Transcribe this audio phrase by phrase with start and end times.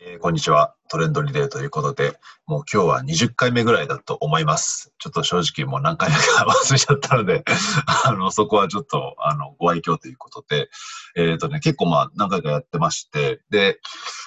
[0.00, 0.74] えーこんにちは。
[0.90, 4.92] トレンドリレーということで、もう今日は20回目ぐらいだと思います。
[4.98, 7.44] ちょっと正直もう何回目か忘れちゃったので、
[8.04, 10.68] あの、そこはちょっと、あの、ご愛嬌ということで、
[11.16, 13.78] えっ、とね、結構まあ何回かやってまして、で、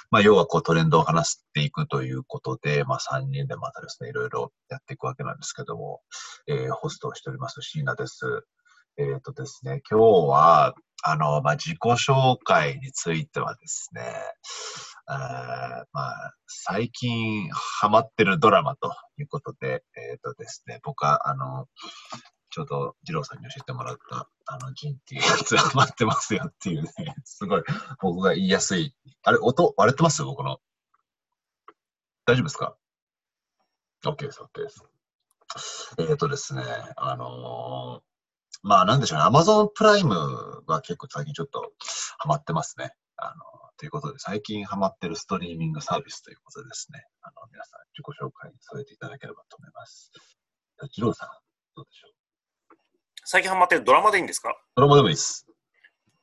[0.10, 6.02] まあ要はこうトレンドを話していくということで、まあ3人でまたですね、いろいろやっていくわけなんですけども、
[6.48, 8.46] えーホストをしております椎名です。
[8.98, 14.04] えっ、とですね、今日は、あの、まあ自己紹介についてはですね、
[15.14, 21.68] あまあ、最近ハマってるドラマということで、えっ、とですね、僕は、あの、
[22.50, 27.64] ちょうど二郎さんに教えてもらった、あの、ジンっていうやつ ハマってますよっていうね、すごい
[28.02, 28.96] 僕が言いやすい。
[29.24, 30.24] あれ、音割れてます？
[30.24, 30.62] 僕の。
[32.26, 32.76] 大丈夫ですか
[34.06, 34.86] ?OK です、OK です。
[36.00, 36.64] えっ、とですね、
[36.96, 38.12] あのー
[38.64, 40.16] まあなんでしょうね、Amazon プライム
[40.68, 41.74] は結構最近ちょっと
[42.20, 42.94] ハマってますね。
[43.18, 50.12] あのということで、最近ハマってるストリーミングサービスということでですね、あの皆さん自己紹介に添えていただければと思います。
[50.96, 51.30] 二郎さん、
[51.76, 52.76] どうでしょう？
[53.26, 54.56] 最近ハマってるドラマでいいんですか？
[54.76, 55.48] ドラマでもいいです。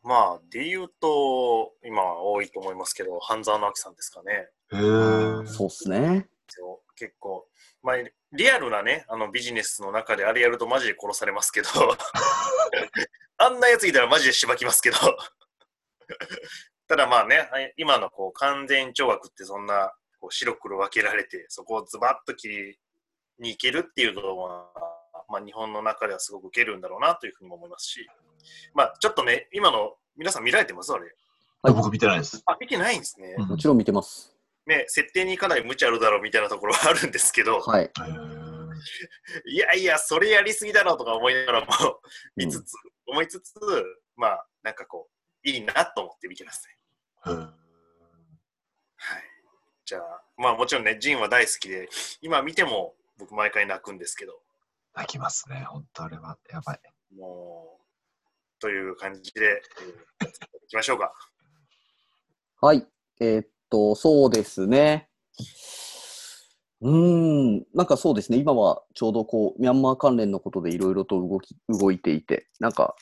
[0.05, 4.49] まあ、で言うと、今多いと思いますけど、半沢直樹さんですかね。
[4.73, 5.47] へー。
[5.49, 6.29] そうっすね。
[6.95, 7.49] 結構、
[7.83, 7.97] まあ、
[8.33, 11.69] リアルなね、あのビジネスの中であれやるとマジで殺されますけど、
[13.39, 14.97] あんなやついたらマジでしばきますけど、
[16.89, 22.79] ただまあね、今のこう完全懲悪ってそんなこう白黒分けられて、そこをズバッと切り
[23.39, 24.67] に行けるっていうのは、
[25.29, 28.07] まあ、日本の中ではすごく受けるんだろうなというふうにも思いますし、
[28.75, 30.93] まあ、ちょっとね、今の皆さん見られてます？
[30.93, 31.05] あれ。
[31.63, 32.43] はい僕見てないです。
[32.47, 33.35] あ、見てないんですね。
[33.39, 34.35] うんもちろん見てます。
[34.67, 37.91] ね、設定にかなり無茶あるだろうみたいなところはあるんですけど、はい。
[39.47, 41.67] いやいや、それやりすぎだろうとか思いながらも、
[42.37, 42.73] 見つつ、
[43.07, 43.55] 思いつつ、
[44.17, 45.09] まあ、なんかこ
[45.45, 46.78] う、いいなと思って見てますね。
[47.31, 47.53] へーはい。
[49.85, 51.89] じゃあ、まあもちろんね、ジンは大好きで、
[52.21, 54.41] 今見ても僕毎回泣くんですけど、
[54.95, 55.65] 泣きますね。
[55.69, 56.39] 本当あれは。
[56.51, 56.81] やばい。
[57.17, 59.63] もう、という感じで、
[60.21, 60.33] えー、い
[60.69, 61.13] きましょうか。
[62.61, 62.87] はい。
[63.21, 65.09] えーっと、そうですね。
[66.81, 72.95] うーん、なんかそうですね、今はちょうどこう、ミャンマー関連のことでいろいろと動き、動いていて、なんか、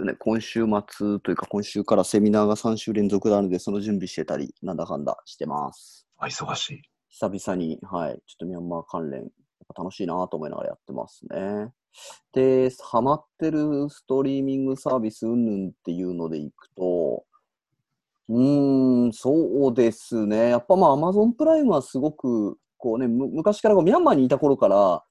[0.00, 6.06] ね、今週末というか今週からセミナーが3週連続なので、その準備してたり、なんだかんだしてます。
[6.18, 6.82] あ忙しい。
[7.10, 9.30] 久々に、はい、ちょっとミャンマー関連、
[9.76, 11.72] 楽しいなと思いながらやってますね。
[12.32, 17.24] で、ハマってるストリーミングサービス云々っていうのでいくと、
[18.28, 20.48] うーん、そうですね。
[20.48, 25.04] やっぱまあ、アマゾンプライムはすごく、こうね、む昔からこうミャンマーにいた頃から、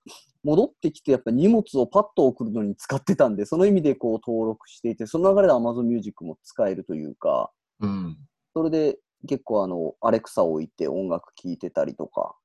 [0.43, 8.17] 戻ってきてやっぱ荷物をパッと送るのに使ってたんで、その意味でこう登録していて、その流れで Amazon Music も使えるというか、うん。
[8.53, 8.97] それで
[9.27, 12.35] 結構あの、アレクサを置いて音楽聴いてたりとか、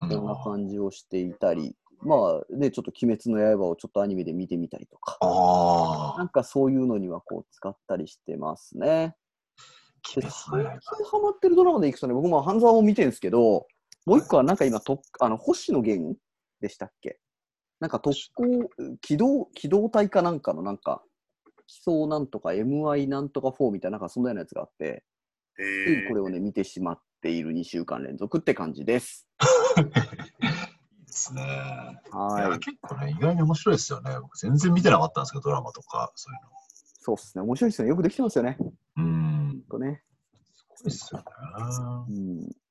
[0.00, 9.14] うんな感じをしていたり、まあね、ちょっと鬼滅の刃をちょっとアニメで見てみたりとか、あなんかそういうのにはこう使ったりしてますね。
[10.04, 13.68] 最近ハマってるドラマでいくとね、僕も半沢も見てるんですけど、
[14.04, 16.16] もう一個はなんか今、とあの星野源
[16.60, 17.20] でしたっけ？
[17.82, 18.70] なんか特攻、
[19.00, 21.02] 機動、機動隊かなんかのなんか、
[21.66, 25.02] 基礎なんとか MI なんとか4みたいな、なんかそんなようなやつがあって、
[25.58, 29.26] えついこれをね、見てしまっている2週間連続って感じです。
[29.78, 29.92] いいで
[31.08, 31.42] すね。
[32.12, 32.58] はい。
[32.60, 34.16] 結構ね、意外に面白いですよね。
[34.20, 36.50] 僕全然見てなかったんですけど、ドラマとか、そういうの。
[37.00, 37.42] そうっすね。
[37.42, 37.88] 面白いですよね。
[37.88, 38.58] よくできてますよね。
[38.96, 39.62] うん。
[39.68, 40.04] とね。
[40.54, 41.24] すごいですよね。
[41.64, 42.61] わうん。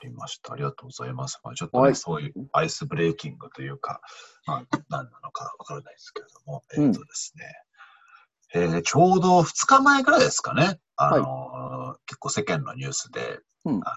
[0.00, 0.52] かりました。
[0.52, 1.40] ありがとうございます。
[1.44, 4.00] まあ、ちょっとね、はいそういうアイスブレーキングというか、
[4.46, 7.44] まあ、何なのかわからないですけれども、えっ、うんとですね、
[8.54, 13.90] えーちょうど2日前ぐらいですかね、あのー結構世間のニュースで、うんあのー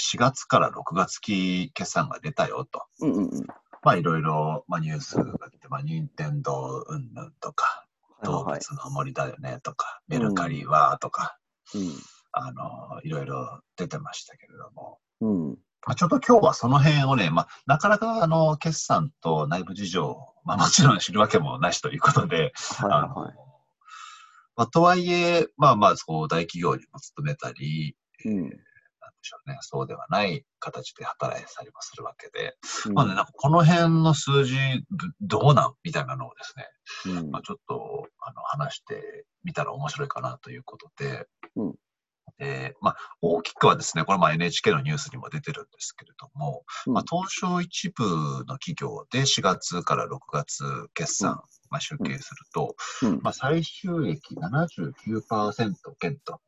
[0.00, 2.84] 4月から6月期決算が出たよと。
[3.00, 3.46] うんうんうん。
[3.82, 7.84] まあいろいろ、まあ、ニュースが出て、まあ、任天堂うんぬんとか、
[8.22, 11.36] 動はい物の森だよねとか、メルカリはとか、
[11.72, 11.80] はい。
[12.30, 15.48] あの、いろいろ出てましたけれども、うん。
[15.48, 15.58] うん。
[15.86, 22.52] まあ、ちょっと今日はその辺をね、まあ、なかなかあの、決算と内部事情、まあもちろん知るわけもなしということで。
[24.58, 28.56] まあ、とはいえ、まあまあ、大企業にも勤めたり、うんなんで
[29.22, 32.56] しょうね、そうではない形で働いてたりもするわけで、
[32.86, 34.56] うんまあね、なんかこの辺の数字
[35.20, 41.74] どどうなんみたいなのをですね、うんまあ、ちょっとあの話してみたら面白いかなということで、うん
[42.38, 48.04] でまあ、大きくはですね、これまあ NHK のニュースにも出てるんですけれども、うんまあ、東証一部
[48.46, 50.64] の企業で4月から6月
[50.94, 51.36] 決算、うん
[51.70, 56.40] まあ、集計すると、うんまあ、最終益79%減と。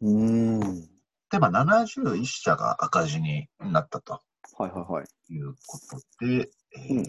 [0.00, 0.88] うーん。
[1.30, 4.20] で、まあ、71社が赤字になったと
[4.56, 5.06] はいはいはい。
[5.32, 5.78] いうこ
[6.18, 7.04] とで、えーうん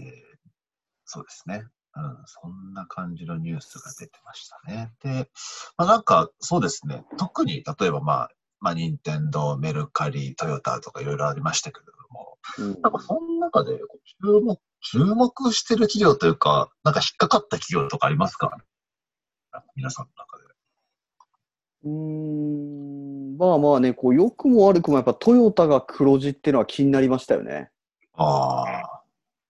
[1.06, 1.64] そうですね。
[1.98, 4.94] うん、そんな感じのニュースが出てましたね。
[5.02, 5.30] で、
[5.78, 7.06] まあ、なんか、そうですね。
[7.18, 13.80] 特に、例えば、まあ、まあ、任天堂、メルカリ、トヨタとかいろいろありましたけれども、うんなんかその中で
[14.22, 18.56] 注目、注目してる企業というか、なんか引っかかった企業とかありますか？
[19.76, 20.44] 皆さんの中で。
[21.86, 27.72] うーん、まあまあね、こう、良くも悪くもやっぱトヨタが黒字っていうのは気になりましたよね。
[28.14, 29.02] ああ、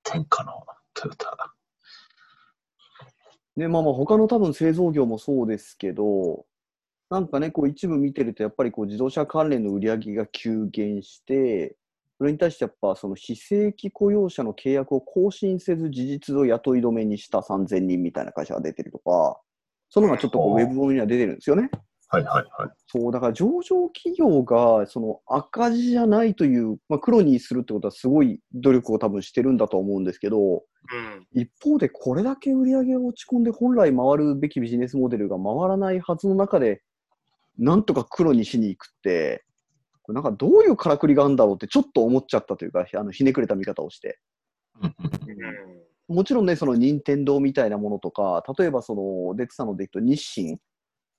[0.03, 1.54] 天下のトヨタ。
[3.55, 6.45] ね、まあまあ他の多分製造業もそうですけど、
[7.09, 11.75] なんかね、こう一部見てるとやっぱりこう自動車関連の売り上げが急減して、
[12.17, 19.39] それに対してやっぱその非正規雇用者の契約を更新せず事実を雇い止めにした3000人みたいな会社が出てるとか、
[19.89, 21.69] そのがちょっとこうウェブ上には出てるんですよね。
[22.15, 22.69] はいはいはい。
[22.87, 31.41] そう、だから上場企業がその赤字じゃないという、まあ、黒にするってことはすごい努力を多分してるんだと思うんですけど、うん。
[31.41, 36.81] 一方でこれだけ売り上げが落ち込んで本来回るべきビジネスモデルが回らないはずの中で、
[37.57, 39.43] なんとか黒にしに行くって、
[40.03, 44.19] これなんかどういうからくりがあるんだろうってちょっと思っちゃったというか、あのひねくれた見方をして。
[46.07, 50.57] もちろんね、その任天堂みたいなものとか、例えばその出てたのでいくと日清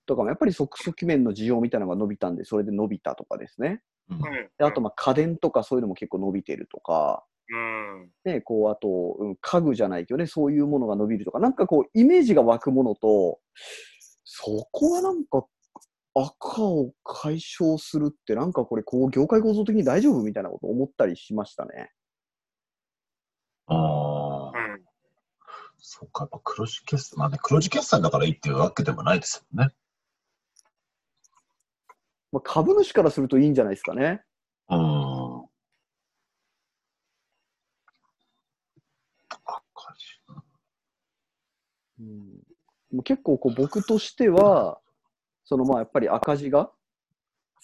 [0.07, 3.83] とかもやっぱり即席面の需要みたいなのが伸びたんで、それで伸びたとかですね。
[4.09, 4.23] うんうん。
[4.59, 8.11] であと、まあ家電とかそういうのも結構伸びてるとか、うん。
[8.25, 13.39] ね、こう、あと、うん家具じゃないけどね、そういうものが伸びるとか、なんかこう、イメージが湧くものと、
[14.25, 15.47] そこはなんか、
[16.15, 21.91] 赤を解消するって、なんかこれ、こう、業界構造的に大丈夫みたいなことを思ったりしましたね。
[23.67, 24.83] ああ、うん。
[25.77, 29.71] そうか、やっぱ黒字決算、まあね、黒字決算だからいいっていうわけでもないですよね。
[32.37, 34.21] まあ、株主からするといいんじゃないですかね。
[34.69, 35.45] うん。
[39.29, 39.63] 赤
[39.97, 40.43] 字。
[41.99, 42.07] うん、
[42.93, 44.79] もう結構こう僕としては、
[45.45, 46.71] そのまあやっぱり赤字が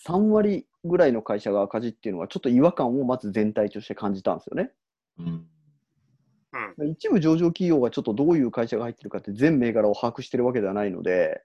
[0.07, 4.73] 3割ぐらいの会社が赤字っていうのはちょっと違和感をまず全体として感じたんですよね。
[5.19, 5.47] うん。
[6.79, 6.91] うん。
[6.91, 11.43] 一部上場企業がちょっとどういう会社が入ってるかって全銘柄を把握してるわけではないので、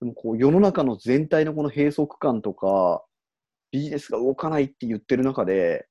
[0.00, 3.04] でもこう世の中の全体のこの閉塞感とか、
[3.70, 5.86] ビジネスが動かないって言ってる中で、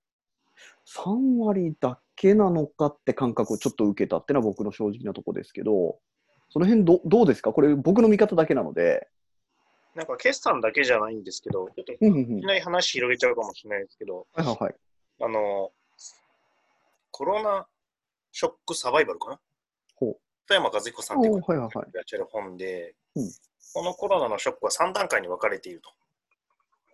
[0.95, 5.99] 3割だけなのかって感覚をちょっと受けたっていうのは僕の正直なところですけど、
[6.49, 7.51] その辺どどうですか？
[7.51, 9.07] これ僕の見方だけなので。
[9.95, 14.75] なんか決算だけじゃないんですけど、ちょっといきなり話広げちゃうかもしれないですけど、はいはいはい。
[15.21, 15.71] あの、
[17.09, 17.67] コロナ
[18.31, 19.39] ショックサバイバルかな？
[19.95, 20.17] ほう。
[20.47, 21.85] 富山和彦さんって方はいはいはいがい。
[21.93, 23.31] らっしゃる本で、うん。
[23.73, 25.91] このコロナのショックは3段階に分かれていると。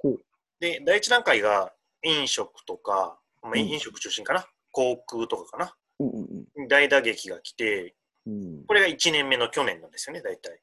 [0.02, 0.18] ほう。
[0.60, 3.60] で、第1段階が飲食とか、まあうん。
[3.60, 7.96] 飲食中心かな、航空とかかな、うんうん大打撃が来て、
[8.26, 8.34] うん。
[8.34, 10.62] うんこれが1年目の去年なんですよね、大体。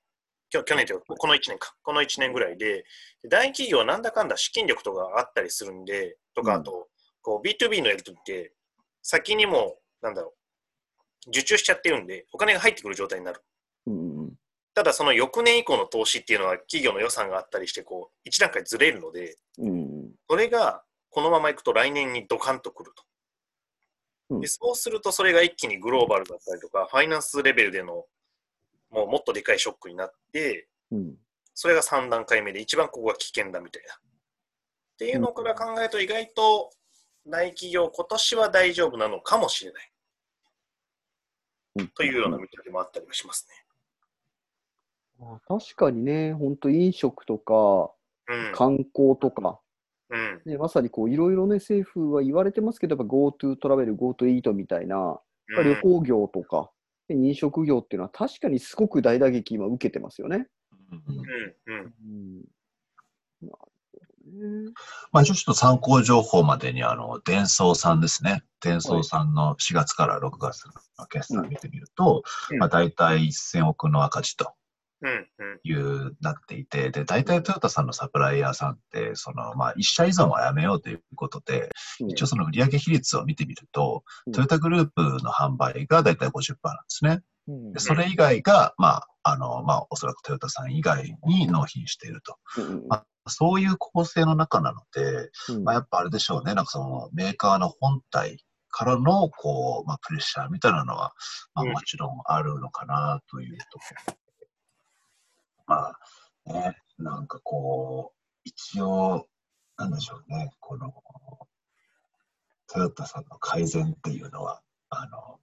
[0.48, 1.76] きょ去年というか、この1年か。
[1.82, 2.84] この1年ぐらいで、
[3.22, 6.60] で大企業はなんだかんだ資金力とかあったりするんで、とか、うん。
[6.62, 6.88] あと、
[7.22, 8.52] こう B2B のやり取りって、
[9.02, 10.39] 先にも、なんだろう、
[11.28, 13.42] 受注しちゃってるんで、お金が入ってくる状態になる。
[13.86, 14.32] うんうん
[14.72, 19.72] ただ、その翌年以降の投資っていうのは、企業の予算があったりして、こう、1段階ずれるので、うんう
[20.06, 23.02] んそれが、このままいくと来年にドカンとくると。
[24.30, 28.06] うんでそうすると、それが一気にグローバルだったりとか、ファイナンスレベルでの、
[28.90, 31.16] もうもっとでかいショックになって、うん
[31.52, 33.94] それが3段階目で、一番ここが危険だみたいな。
[33.94, 33.98] っ
[34.98, 36.70] ていうのから考えると、意外と
[37.26, 39.89] 大企業、今年は大丈夫なのかもしれないうん
[41.94, 43.48] というような見立てもあったりはします
[45.18, 47.92] まあ確かにね、本当飲食とか
[48.30, 48.52] ね。
[48.52, 49.60] 観光とか、
[50.08, 50.20] うん。
[50.20, 50.42] うん。
[50.44, 55.20] ね、まさにこういろいろね、政府は言われてますけど、やっぱ GoTo トラベル、GoTo イートみたいな、
[55.56, 56.70] 旅行業とか、
[57.08, 60.46] で飲食業っていうのは確かにすごく大打撃今受けてますよね。
[60.72, 61.94] うんうん。
[63.42, 63.50] うん。
[65.12, 68.42] まあ、ちょっと参考情報までに、あの、伝送さんですね。
[68.60, 70.64] 伝送さんの4月から6月
[70.98, 74.52] の決算見てみると、うんまあ、大体1000億の赤字と。
[75.64, 81.70] いう、なっていて、で、大体トヨタさんのサプライヤーさんって、その、まあ、一社依存はやめようということで、
[82.00, 87.20] うん一応その売上比率を見てみると、うんトヨタグループの販売が大体50%なんですね。
[87.48, 92.36] うんでそれ以外が、まあ、あの、まあ、おそらくトヨタさん以外に納品していると。
[92.58, 101.12] うんまあそういう構成の中なので、うんまあ、やっぱあれでしょうね、なんかそのメーカーの本体からの、こう、まあ、プレッシャーみたいなのは、
[101.54, 104.14] まあ、うんもちろんあるのかなというところ。
[105.66, 105.92] ま
[106.46, 109.26] あ、ね、なんかこう、一応、
[109.76, 110.92] なんでしょうね、この、
[112.66, 115.40] トヨタさんの改善っていうのは、あの、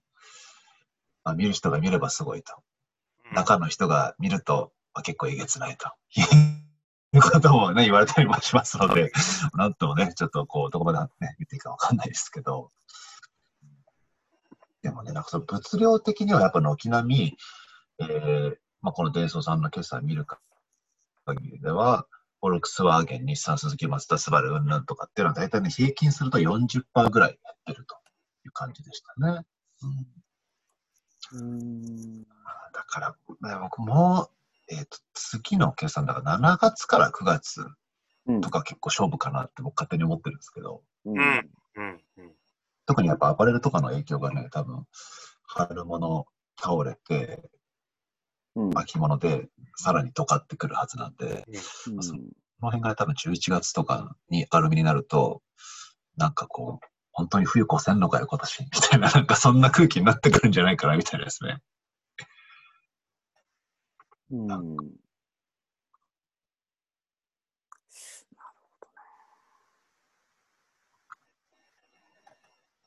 [1.24, 2.54] まあ、見る人が見ればすごいと。
[3.32, 5.90] 中の人が見ると、まあ、結構えげつないと。
[7.14, 9.10] いうこともね、言われたりもしますので、
[9.54, 12.70] なんともね、ちょっとこう、どこまで、ね、見ていいかわかんないですけど、
[14.82, 17.36] でもね、なんかその物量的にはやっぱ軒並み、
[18.00, 20.26] えーまあ、このデンソーさんの決算見る
[21.24, 22.06] 限りでは、
[22.40, 27.96] フォルクスワーゲン、日産、鈴木、マツダ、スバル、うんぬんとかっていうのは大体ね、平均すると40%ぐらい減ってると
[28.44, 29.44] いう感じでしたね。
[31.32, 32.22] うん、うん。
[32.22, 34.30] だから、ね僕も、
[34.70, 37.66] えっ、と、次の決算だから7月から9月
[38.26, 42.00] うんとか結構勝負かなって僕勝手に思ってるんですけど、うんうん。
[42.86, 44.84] 特にやっぱアパレルとかの影響がね、多分、
[45.46, 46.26] 春物
[46.60, 47.50] 倒れて、
[48.54, 49.46] うん秋物で
[49.76, 51.44] さらにドカってくるはずなんで、
[51.86, 52.14] うんそ
[52.60, 55.42] この辺が多分11月とかにアルミになると、
[56.16, 58.64] なんかこう、本当に冬越せんのかよ、今年。
[58.64, 61.58] みたいな、なんかそんな空気になってくるんじゃないかな、みたいなですね。
[64.30, 64.46] うん。
[64.46, 64.90] なるほどね。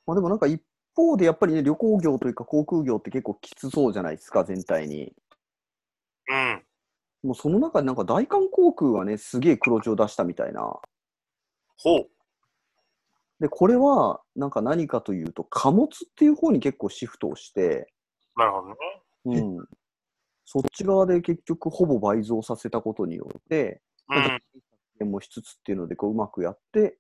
[0.06, 0.62] まあでもなんか一
[0.96, 5.14] 方でやっぱりね、旅行業というか航空業って結構きつそうじゃないですか、全体に。
[6.28, 6.64] うん。
[7.24, 10.80] もうその中でなんか大韓航空はね、すげえ黒字を出したみたいな。
[11.78, 12.10] ほう。
[13.40, 17.92] で、これはなんか何かというと、貨物っていう方に結構シフトをして、
[18.36, 18.76] なるほどね。
[19.26, 19.68] うん。
[20.46, 25.10] そっち側で結局ほぼ倍増させたことによって、うん。
[25.10, 26.94] もしつつっていうのでこううまくやって、っ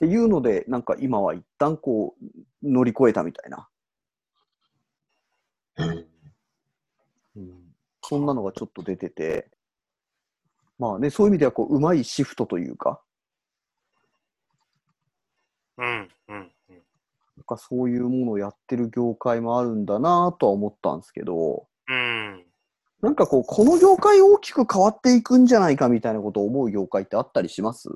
[0.00, 3.68] ていうので、なんか今は一旦こう乗り越えたみたいな。
[7.36, 7.72] えー
[8.04, 9.48] そんなのがちょっと出てて、
[10.78, 13.00] まあね、そういう意味ではこううまいシフトというか、
[15.78, 16.08] うん。
[16.28, 16.36] うん。
[16.70, 16.82] うん。
[17.36, 21.71] なんかそういうものをやってる業界もあるんだなとは思ったんですけど、うん。
[23.02, 27.88] なんかこう、この業界大きく変わっていくんじゃないかみたいなことを思う業界ってあったりします？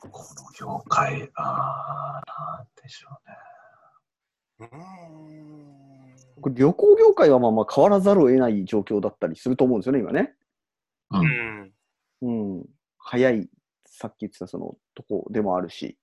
[0.00, 0.18] この
[0.58, 3.08] 業界、あー、なんでしょ
[4.60, 4.68] うね。
[4.70, 6.42] うん。
[6.42, 10.34] これ旅行業界はまあまあ変わらざるを得ない状況だったりすると思うんですよね、今ね。
[11.10, 11.18] う。
[11.20, 11.72] うんん。
[12.56, 12.66] うん。
[12.98, 13.48] 早い、
[13.86, 15.96] さっき言ってたそのとこでもあるし。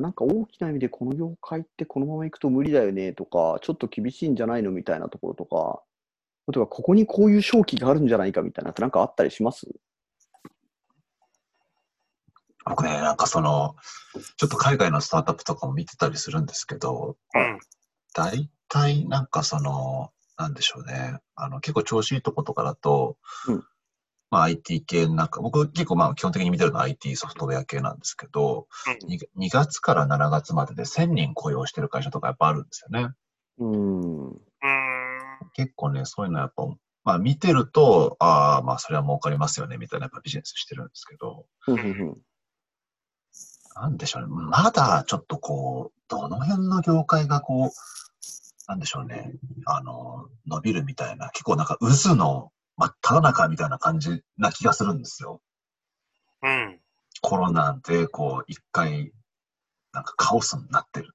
[0.00, 5.82] なんか大きな意味でこの業界ってこのまま行くと無理だよねとか、ちょっと厳しいんじゃないのみたいなところとか、
[6.48, 9.66] 例えばここにこういう商機があるんじゃないかみたいなってなんかあったりします？
[12.64, 13.76] 僕ね、なんかその、
[14.36, 17.58] ちょっと海外のスタートアップとかも見てたりするんですけど、うん。
[18.12, 21.18] 大体なんかその、なんでしょうね。
[21.36, 23.64] あの、結構調子いいとことかだと、うん
[24.30, 28.66] まあ IT 系なんか、僕結構まあ基本的に見てるのは IT ソフトウェア系なんですけど、
[29.08, 33.14] 2, 2月から7月までで1000人雇用してる会社とかやっぱあるんですよね。
[33.58, 34.30] うん。
[34.30, 34.40] うん。
[35.54, 36.66] 結構ね、そういうのやっぱ、
[37.04, 41.46] まあ見てると、ああ、まあそれは儲かりますよね、みたいなやっぱビジネスしてるんですけど、
[43.76, 44.28] なんでしょうね。
[44.28, 47.70] まだちょっとこう、どの辺の業界がこう、
[48.68, 49.32] なんでしょうね。
[49.66, 55.40] あの、伸びるみたいな、結構なんか渦の真っ只中みたいな感じな気がするんですよ。
[56.42, 56.80] うん。
[57.22, 59.12] コロナでこう、一回、
[59.92, 61.12] なんかカオスになってる。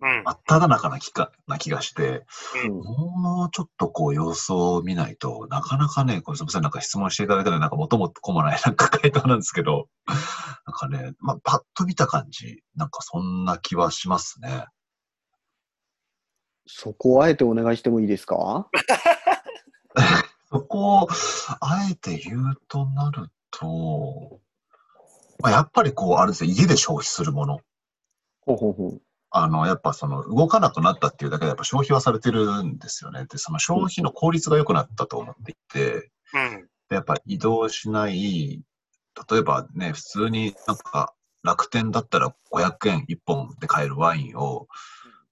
[0.00, 0.22] うん。
[0.24, 2.24] 真っ只中な気がな気がして、
[2.64, 2.72] うん
[3.22, 9.88] もうちょっとこう様子を見ないとなかなかね、これすみません、なんか質問していただいたらなんか元も子もないなんか回答なんですけど、
[10.66, 14.66] なんかね、まあ、パッと見た感じ、なんかそんな気はしますね。
[16.66, 18.68] そこをあえてお願いしてもいいですか？
[21.60, 24.40] あえて言うとなると、
[25.38, 27.60] まあ、やっぱりこう、あれですよ、家で消費するもの。
[28.40, 29.02] ほうほうほう。
[29.30, 33.26] あの、やっぱその動かなくなったっていうだけでやっぱ消費はされてるんですよね。
[33.26, 36.68] で、その消費の効率が良くなったと思っていて、うん。
[36.88, 38.62] でやっぱ移動しない、
[39.30, 44.68] 例えばね、普通になんか楽天だったら500円1本で買えるワインを、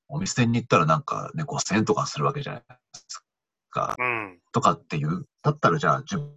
[0.08, 2.76] お店に行ったらなんかね、5000円とかするわけじゃないで
[3.08, 3.24] す
[3.70, 3.96] か。
[3.98, 4.38] うん。
[4.52, 6.32] とかっていう、だったらじゃあ自分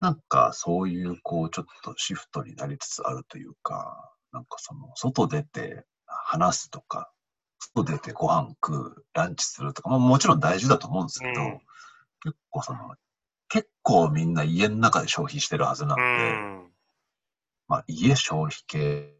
[0.00, 7.10] なんかそういうこうちょっとシフトになりつつあるというか、なんかその外出て話すとか、
[7.74, 11.58] 外出てご飯食う、ランチするとか、まあもちろん大事だと思うんですけど、うん
[12.24, 12.96] 結構その、
[13.48, 16.72] 結構みんな家の中で消費してるはずなんうで、ん。
[17.68, 19.17] まあ家消費系、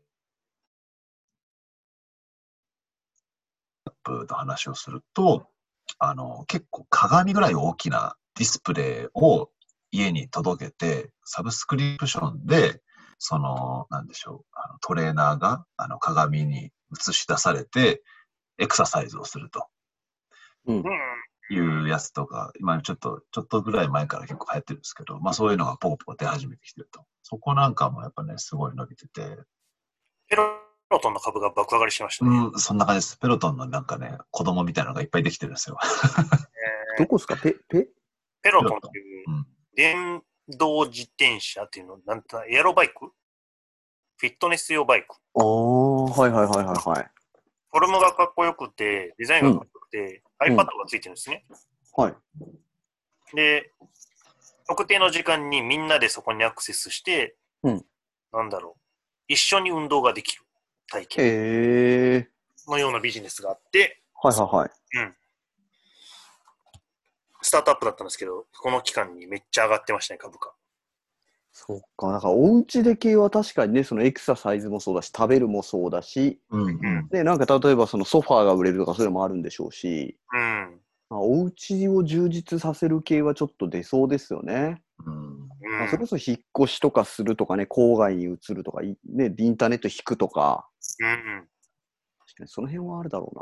[4.09, 5.49] プの話をすると、
[5.99, 9.51] あの、結構鏡ぐらい大きなディスプレイを
[9.91, 12.81] 家に届けて、サブスクリプションで、
[13.19, 18.03] その、なんでしょう、あのトレーナーがあの鏡に映し出されて、
[18.59, 19.67] エクササイズをすると
[20.67, 20.85] うんうん。
[21.51, 27.05] いうやつとか、今ちょっと、ちょっとぐらい前から結構流行ってるんですけど、まあそういうのがポコポコ出始めてきてると。
[27.23, 29.39] そこなんかもやっぱね、すごい伸びてて、
[30.29, 30.68] ペロ
[30.99, 32.31] トンの株が爆上がりしましたね。
[32.53, 33.19] うん、そんな感じです。
[33.19, 35.77] ペロトンのなんかね、子供みたいなのがいっぱいできてるんですよ。
[36.97, 37.37] え ーどこですか？
[37.37, 37.89] ペ、ペ？
[38.41, 39.47] ペロトンっていううん。
[39.75, 40.23] 電
[40.57, 43.13] 動自転車っていうの、なんてエアロバイク？
[44.17, 45.15] フィットネス用バイク。
[45.35, 47.11] ああ、はいはいはいはいはい。
[47.71, 51.45] フォルムがかっこよくて、デザインがかっこよくて、うん iPad がついてるんですね。
[51.97, 52.15] はい。
[53.35, 53.73] で、
[54.69, 57.85] 特定の時間にみんなでそこにアクセスして、うん
[58.33, 58.81] なんだろう、
[59.27, 60.45] 一緒に運動ができる
[60.91, 61.29] 体験へ
[62.17, 62.29] え。
[62.67, 64.71] のようなビジネスがあって、はいはいはい。
[67.41, 70.53] スタートアップだったんですけど、この期間にめっちゃ上がってましたね、株価。
[71.53, 72.13] そっか。
[72.13, 77.09] だからお家で系は確かにね、そのエクササイズもそうだし、食べるもそうだし、うんうん。
[77.09, 80.81] で、なんか例えばそのソファーが売れるとかそういうのもあるんでしょうし、うん。
[81.11, 84.83] まあ、お家を充実させる系はちょっと出そうですよね。
[85.07, 90.69] うんうんまあ、それこそ引っ越しとかするとかね、郊外に移るとか、いね、インターネット引くとか、
[91.01, 91.49] うん。
[92.27, 93.33] 確かにその辺はあるだろ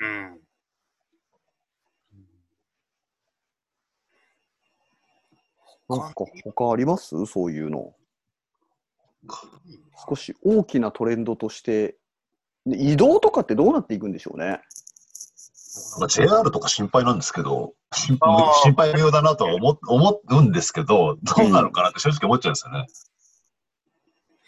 [0.00, 0.34] うん。
[0.34, 0.38] う
[5.88, 5.96] な。
[5.96, 7.26] なんか他あります？
[7.26, 7.94] そういうの。
[10.08, 11.96] 少し大きなトレンドとして、
[12.66, 14.60] で移動とかってどうなっていくんでしょうね。
[15.98, 18.18] まあ JR とか心配なんですけど、 心
[18.74, 22.86] 配無用だなとは思思うんですけど、どうなのかなって正直思っちゃうんですよね。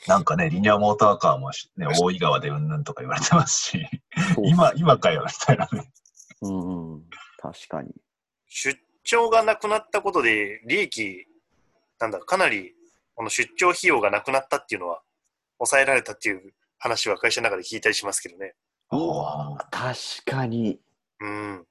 [0.06, 3.86] なんかね、リニアモーターカーもし、ね、大井川でうんぬんとか言われてますし、
[4.44, 5.92] 今、今かよみたいなね。
[6.40, 7.04] うんうん、
[7.38, 7.90] 確かに。
[8.46, 11.26] 出張がなくなったことで、利益、
[11.98, 12.74] なんだ、かなり、
[13.14, 15.02] この出張費用がなくなったっていうのは、
[15.58, 18.54] 抑えられたっていう話は会社の中で聞いたりしますけどね。
[18.88, 20.80] あ確かに。
[21.20, 21.66] うん。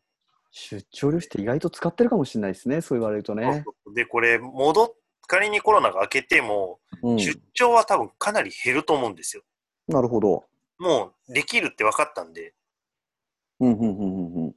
[0.52, 3.64] 出張旅費って意外と使ってるかもしれないですね、そう言われるとね。
[3.94, 4.94] で、これ、戻っ、
[5.28, 9.44] 仮にコロナが明けても、うん、出張は多分かなり減ると思うんですよ。
[9.88, 10.46] なるほど。
[10.80, 12.54] もうできるって分かったんで。
[13.60, 14.56] うんうんうんうん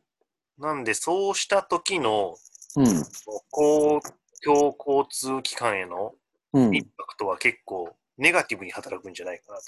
[0.59, 2.37] なんで、そうした時の
[2.77, 2.87] うん。
[2.87, 3.03] うん
[3.51, 4.01] 公
[4.45, 6.15] 共交通機関への
[6.53, 9.65] うんインパクトは結構ネガティブに働くんじゃないかなと。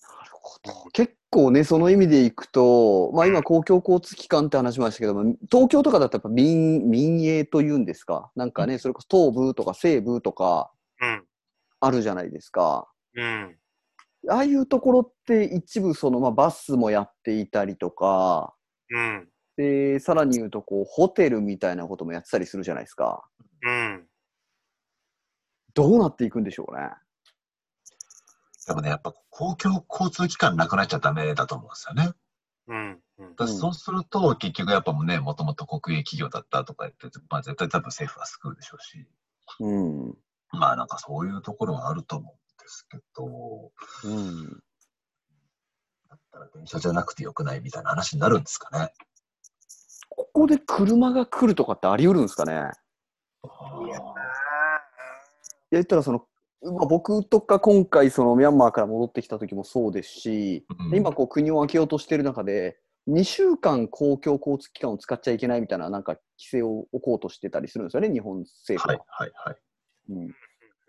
[0.00, 0.90] なるほど。
[0.92, 11.24] 結構ね、その意味でいくと、まあ今公共交通機関って話しましたけども、東京とかだとやっぱ民民営というんですか、なんかね、それこそ東部とか西部とかうん。
[11.80, 12.88] あるじゃないですか。
[13.14, 13.56] うん。
[14.28, 18.54] ああいうところって一部その、まあ、バスもやっていたりとか、
[18.90, 19.28] うん。
[19.56, 23.24] で、さらに言うとこう、ホテルみたいなこともやってたりするじゃないですか。
[23.62, 24.06] うん。
[25.74, 26.90] どうなっていくんでしょうね。
[28.66, 32.12] でもね、やっぱ公共交通機関なくなっちゃダメだと思うんですよね。
[32.68, 33.00] うん。
[33.18, 33.48] うん。
[33.48, 39.06] そうすると、結局やっぱもうね、もともと国営企業だったとか言って、まあ絶対多分政府は救うでしょうし、
[39.60, 40.14] うん。
[40.50, 43.72] まあなんかそういうところはあると思うんですけど、
[44.04, 44.50] うん。
[46.08, 48.92] だったら電車じゃなくてよくないみたいな話になるんですかね。
[50.16, 52.70] ここで車が来るとかってあり得るんですかねいやいや
[55.72, 56.28] 言ったらその、まあ、
[56.88, 69.04] 僕とか今回そのミャンマーから戻ってきた時もそうですし、うん今こう国を開けようとしている中で2週間公共交通機関を使っちゃいけないみたいななんか規制を置こうとしてたりするんですよね日本政府は。
[69.08, 69.56] はいはいはい。
[70.10, 70.34] うんうん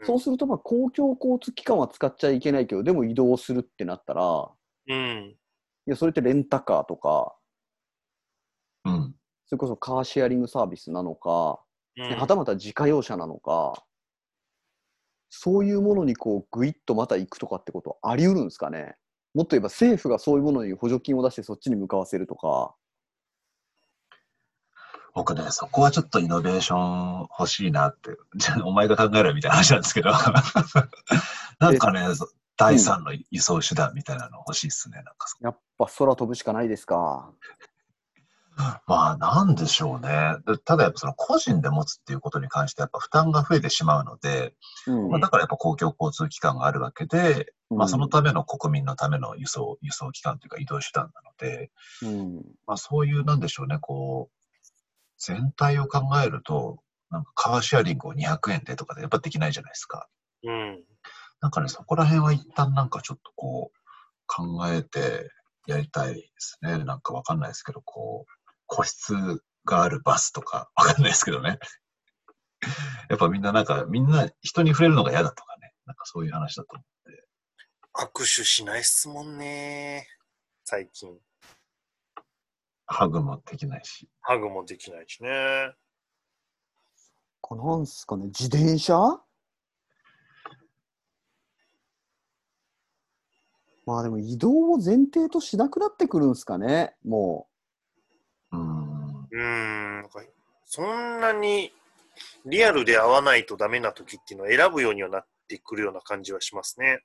[0.06, 4.50] そうするとまあ公共交通機関は使っちゃいけないけどでも移動するってなったら
[4.90, 5.30] うん。
[5.30, 5.36] い
[5.86, 7.34] やそれってレンタカーとか
[8.84, 9.16] うん。
[9.46, 11.60] それこそカーシェアリングサービスなのか、
[11.98, 13.82] うんねはたまた自家用車なのか
[15.36, 18.96] そういうものにこうグイッとまた行くとかってことあり得るんですかね？
[19.34, 22.76] もっと言えば政府がそういうものに補助金を出してそっちに向かわせるとか。
[25.16, 30.12] 僕ね、そこはちょっとイノベーション欲しいなって、じゃあお前が考えろみたいな話なんですけど、
[31.60, 34.98] なんかね、そ第三の輸送手段みたいなの欲しいっすね。
[34.98, 37.32] なんかそやっぱ空飛ぶしかないですか？
[38.56, 40.36] まあ、なんでしょうね。
[40.46, 44.54] でただやっぱその個人で持つっていうことに関してやっぱ負担が増えてしまうので、
[44.88, 51.72] うんまあ、だからやっぱ公共交通機関があるわけで、まあそのうんための国民のための輸送、輸送機関というか移動手段なので、
[52.04, 52.36] うん
[52.68, 54.50] まあそういうなんでしょうね、こう、
[55.18, 60.08] 全体を考えると、なんかカーシェアリングを200円でとかでやっぱできないじゃないですか。
[60.44, 60.84] うん。
[61.42, 63.78] なんかね、そこら辺は一旦なんかちょっとこう、
[64.28, 65.30] 考えて、
[65.66, 66.84] やりたいですね。
[66.84, 68.43] なんかわかんないですけど、こう、
[68.74, 69.14] 個室
[69.66, 71.60] があるバスとか、 わかんないですけどね。
[73.10, 75.76] やっぱみんななんか、みんな人に触れるのが嫌だとかね。
[75.86, 77.28] なんかそういう話だと思って。
[77.94, 80.08] 握手しないっすもんね。
[80.64, 81.20] 最近。
[82.88, 84.10] ハグもできないし。
[84.22, 85.76] ハグもできないしね。
[87.42, 88.98] こなんすかね、自転車？
[93.86, 97.50] まあでも移動を前提としなくなってくるんすかね、も
[98.54, 99.28] うーん。
[99.30, 99.38] うー
[100.00, 100.02] ん。
[100.02, 100.22] なんか
[100.66, 101.72] そんなに
[102.46, 107.00] リアルで会わないとダメな時っていうのを選ぶようにはなってくるような感じはしますね。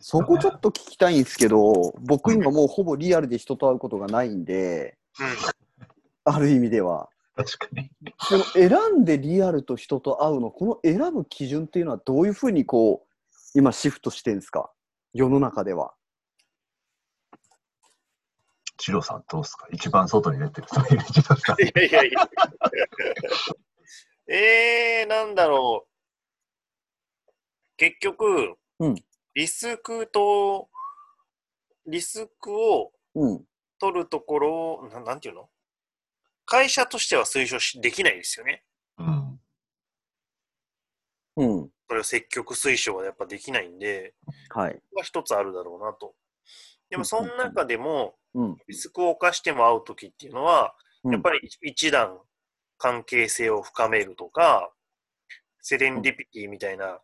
[0.00, 0.04] う。
[0.04, 5.26] そこちょっと聞きたいんですけど、僕今もうほぼリアルで人と会うことがないんで、うん。
[6.24, 7.08] ある意味では。
[7.34, 7.90] 確かに。
[8.28, 14.70] この選んでリアルと人と会うの、この選ぶ基準っていうのはどういうふうにこう、今シフトしてるんですか？
[15.14, 15.94] 世の中では。
[18.82, 19.68] チロさんどうですか？
[19.70, 21.62] 一番外に出てるそういうチロさん。
[21.62, 22.28] いやいやいや。
[24.26, 25.92] えー、なんだろう。
[27.76, 28.94] 結局、うん
[29.34, 30.68] リスクと、
[31.86, 33.46] リスクをうん。
[33.78, 35.48] 取るところを、ななんていうの？
[36.44, 38.64] 会社としては推奨しできないですよね。
[38.98, 39.40] うん。
[41.36, 41.70] うん。
[41.88, 44.14] それを積極推奨はやっぱできないんで、
[44.50, 44.82] はい。
[44.94, 46.14] が一つあるだろうなと。
[46.90, 48.21] でも、その中でも、うん。
[48.68, 52.16] リスクを冒しても会うときっていうのは、うんやっぱり一段
[52.78, 54.70] 関係性を深めるとか、
[55.60, 57.00] セレンディピティみたいな、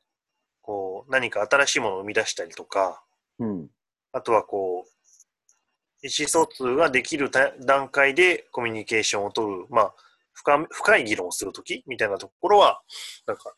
[0.63, 3.03] こう、何か新しいものを生み出したりとか、
[3.39, 3.69] うん。
[4.13, 9.95] あとはこう、意思疎通ができるた段階でコミュニケーションを取る、まあ、
[10.33, 12.83] 深深い議論をするときみたいなところは、
[13.27, 13.55] なんか、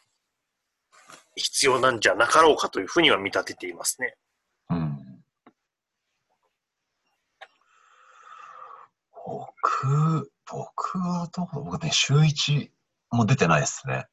[1.37, 4.17] 必要なんじゃなかろうかというふうには見立てていますね。
[4.71, 5.23] うん。
[9.27, 12.73] 僕、僕はどう僕ね、週一
[13.11, 14.07] も出てないですね。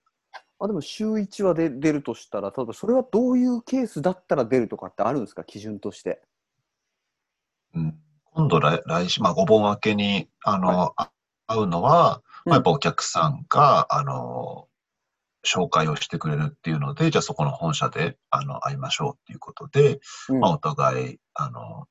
[0.59, 6.21] あでも週1はで出るとしたら、例えばそれはどういうケースだったら出るとかってあるんですか、基準として。
[7.75, 7.99] うん、
[8.33, 11.11] 今度来、来週、まあ、お盆明けに、あの、あ
[11.47, 14.67] 会うのは、まあ、やっぱお客さんが、あの、
[15.45, 20.39] 紹介をしてくれるっていうので、じゃあそこの本社で、あの、会いましょうっていうことで、うん。
[20.39, 21.87] まあ、お互い、あの、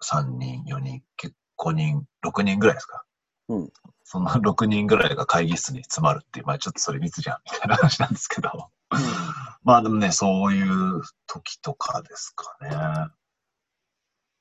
[0.00, 3.04] 3人、4人、結5人、6人ぐらいですか？
[3.48, 3.72] うん
[4.04, 8.70] その6人ぐらいが会議室に集まるっていう、まあちょっとそれ密じゃん、みたいな話なんですけど。
[9.64, 12.70] まあでもね、そういう時とかですかね。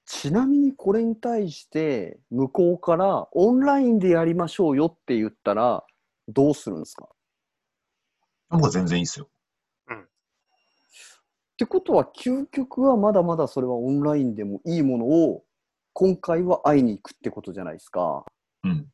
[0.05, 5.83] ちなみにこれに対して、向こうからオンラインでやりましょうよって言ったら、
[6.29, 7.09] どうするんですか？
[8.49, 9.27] 僕は全然いいですよ。
[9.91, 9.97] っ
[11.57, 15.43] てことは、究極はまだまだそれはオンラインでもいいものを、
[15.99, 18.23] 今回は会いに行くってことじゃないですか。
[18.63, 18.85] うん。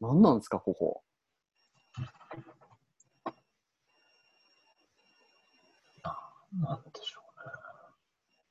[0.00, 1.02] 何なんですか、ここ。
[6.52, 7.22] なんでしょ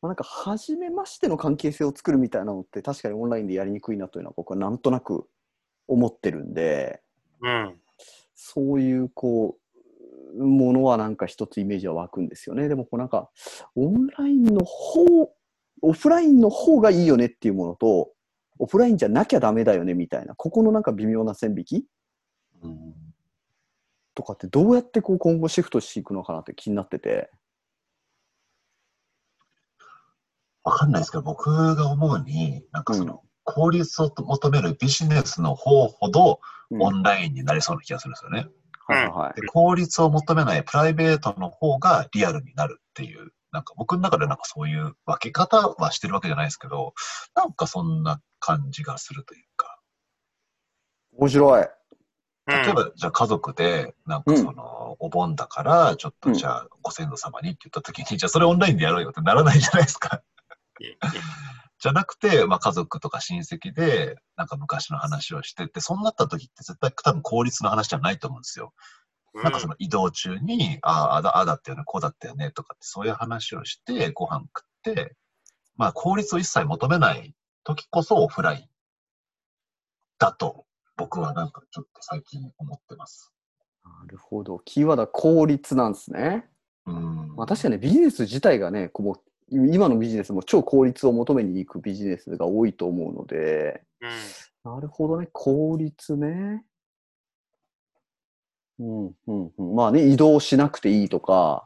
[0.01, 5.25] まあなんか、初めましての関係性を作るみたいなのって、確かにオンラインでやりにくいなというのは、僕はなんとなく
[5.87, 7.01] 思ってるんで、
[7.39, 7.79] うん。
[8.35, 9.57] そういう、こ
[10.35, 12.67] う、ものはなんか一つイメージは湧くんですよね。
[12.67, 13.29] でも、こうなんか、
[13.75, 15.36] オンラインの方、
[15.81, 18.11] オフラインの方がいいよねっていうものと、
[18.59, 21.77] オフラインじゃなきゃダメだよねみたいな、ここのなんか微妙な線引き？
[22.63, 22.67] う。
[22.67, 22.93] うん。
[24.15, 27.29] とかってどうやってこう今後シフトしていくのかなって気になってて。
[30.63, 38.47] わかんないですけど、僕が思うに、なんかその、効率を求めるビジネスの方ほどうんオンラインになりそうな気がするんですよね。
[38.87, 39.41] はいはいはい。
[39.41, 46.93] で効率を求めないプライベートの方がリアルになるっていう、なんか僕の中でなんかそういう分け方はしてるわけじゃないですけど、
[47.35, 49.79] なんかそんな感じがするというか、
[51.17, 51.65] 面白い。
[52.45, 60.21] 例えばじゃあ家族で、なんかその、お盆だから、ちょっとじゃあご先祖様にって言った時に、じゃあそれオンラインでやろうよってならないじゃないですか。
[61.81, 68.71] じゃなくて、まあ家族とか親戚で、なんか昔の話をしてて、そうなった時って絶対多分効率の話じゃないと思うんですよ。
[69.37, 75.15] うんなんかその移動中に、ああ、あだああだったよね、こうだったよねとかって、そういう話をして、ご飯食って、
[75.75, 78.65] まあ効率を一切求めない時こそオフライン
[80.17, 83.31] だと、僕はなんかちょっと最近思ってます。
[83.83, 84.59] なるほど。
[84.65, 86.49] キーワードは効率なんですね。
[86.87, 87.35] うん。
[87.35, 94.09] まあ確かにビジネス自体がね、こう今のビジネスも超効率を求めに行くビジネスが多いと思うので、うん。
[94.73, 96.63] なるほどね、効率ね。
[98.79, 101.63] うんうんうん、まあね、移動しなくていいとか、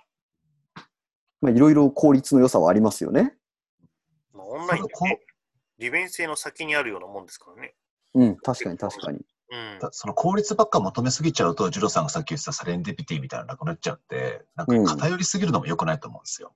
[1.42, 3.36] まあいろいろ効率の良さはありますよね。
[4.34, 5.20] まあオンラインで、こね、
[5.78, 7.74] 利便性の先にあるようなもんですからね。
[8.14, 9.20] うん、確かに確かに。
[9.52, 9.80] うん。
[9.80, 16.54] だその効率ばっか求めすぎちゃうと、ジュロさんがさっき言ってたサレンディピティみたいなのなくなっちゃって、なんか偏りすぎるのも良くないと思うんですよ。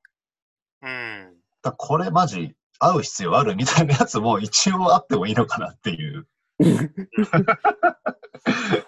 [0.82, 1.34] うん。
[1.62, 6.28] だこれマジ合う必要あるみたいなやつも一応あってもいいのかなっていう。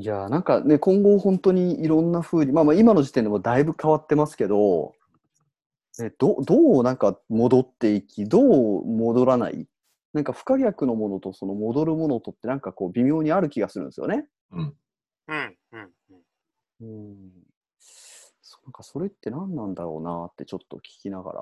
[0.00, 4.94] いやーなんかね、今後本当にいろんな風に、まあまあ今の時点でもだいぶ変わってますけど、
[5.98, 9.66] ね、どどうなんか戻っていき、どう戻らない
[10.12, 14.26] なんか不可逆のものとその戻るものとってなんかこう微妙にある気がするんですよね。
[14.52, 14.76] うん。
[15.28, 15.56] うん。
[15.72, 15.90] うん。
[16.80, 17.30] うん。
[17.80, 21.40] そなんかそれって何なんだろうなってちょっと聞きながら、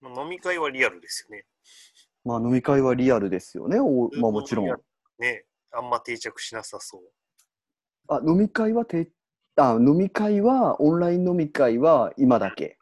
[0.00, 1.44] まあ飲み会はリアルですよね。
[2.24, 3.78] まあ飲み会はリアルですよね。
[3.80, 4.66] おまあもちろん
[5.18, 7.02] ね、あんま定着しなさそう。
[8.08, 9.10] あ、飲み会はて、
[9.56, 12.78] あ、飲み会は、オンライン飲み会は今だけ？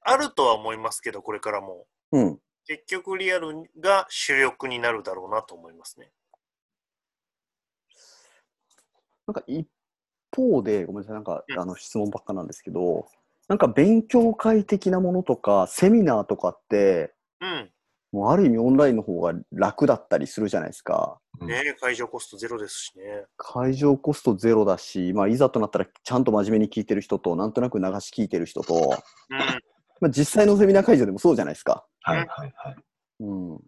[0.00, 1.86] あるとは思いますけど、これからも。
[2.10, 2.38] うん。
[2.66, 6.10] 結局リアルが主力になるだろうなと思いますね。
[9.26, 9.68] なんか一
[10.34, 13.08] 方で、ごめんなさい、なんかうんあの質問ばっかなんですけど、
[13.48, 17.70] なんか勉強会的なものとか、セミナーとかって、うん。
[18.12, 21.18] もうある意味オンラインの方が楽だったりするじゃないですか。
[21.40, 23.24] うんね会場コストゼロですしね。
[23.36, 28.74] 会場コストゼロだし、まあ、いざとなったらちゃんと真面目に聞いてる人と、なんとなく流し聞いてる人と、
[29.30, 29.38] うん。
[30.00, 31.84] まあ、実際のセミナー会場でもそうじゃないですか。
[32.02, 32.76] はいはいはい。
[33.20, 33.60] うん。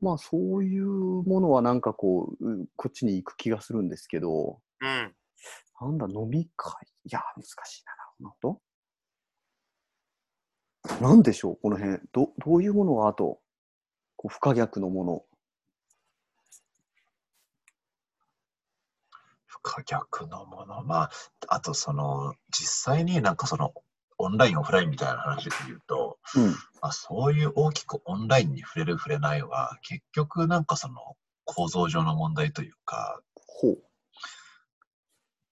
[0.00, 5.14] まあ、そういうものはなんかこう、うこっちに行く気がするんですけど、うん。
[5.80, 6.72] なんだ、飲み会？
[7.04, 7.84] いや、難しい
[8.20, 8.60] な、なるほど。
[11.00, 11.98] なんでしょう、この辺。
[12.12, 13.40] どどういうものがあと、
[14.16, 15.24] こう不可逆のもの。
[19.46, 20.82] 不可逆のもの？
[20.82, 21.10] まあ、
[21.48, 23.72] あとその、実際になんかその、
[24.18, 26.50] オンライン、オフラインみたいな話で言うと、うん。
[26.50, 26.54] ま
[26.90, 30.94] あ、そういう大きくオンラインに触れる触れないは、結局なんかその
[31.44, 33.78] 構造上の問題というか、ほう。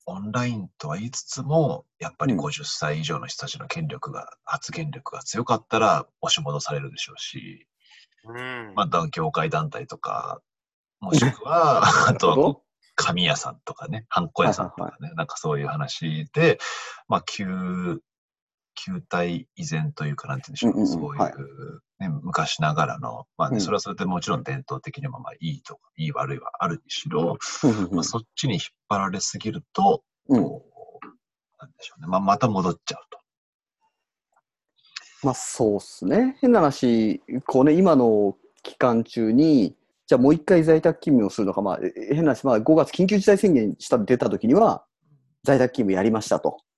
[0.07, 2.41] オンラインとは言いつつも、やっぱりうん。
[2.41, 7.67] 50歳以上の人たちの権力が、発言力が強かったら押し戻されるでしょうし、
[8.25, 8.75] うん。
[8.75, 10.41] まあ、だ業界団体とか、
[11.01, 12.57] もしくは、 あとは
[12.95, 16.59] 紙屋さんとかね、ハンコ屋さんとかね、なんかそういう話で、
[17.09, 18.01] まあ、旧、
[18.75, 27.39] 旧体依然というか、なんて言うんでしょう、うんうんうんそういう、ね昔ながらの、まあね、うんそれはそれでもちろん伝統的にもまあいいとか、いい悪いはあるにしろ、
[27.93, 33.19] まあ、そっちに引っ張られすぎると、うんなんでしょうね、まあ、また戻っちゃうと。
[35.23, 36.37] まあそうっすね。
[36.41, 44.85] 変な話、こうね、今の期間中に、じゃあもう一回在宅勤務をするのか、まあえ変な話、まあ5月緊急事態宣言した出た時には、
[45.45, 46.72] 在宅勤務やりましたとうん。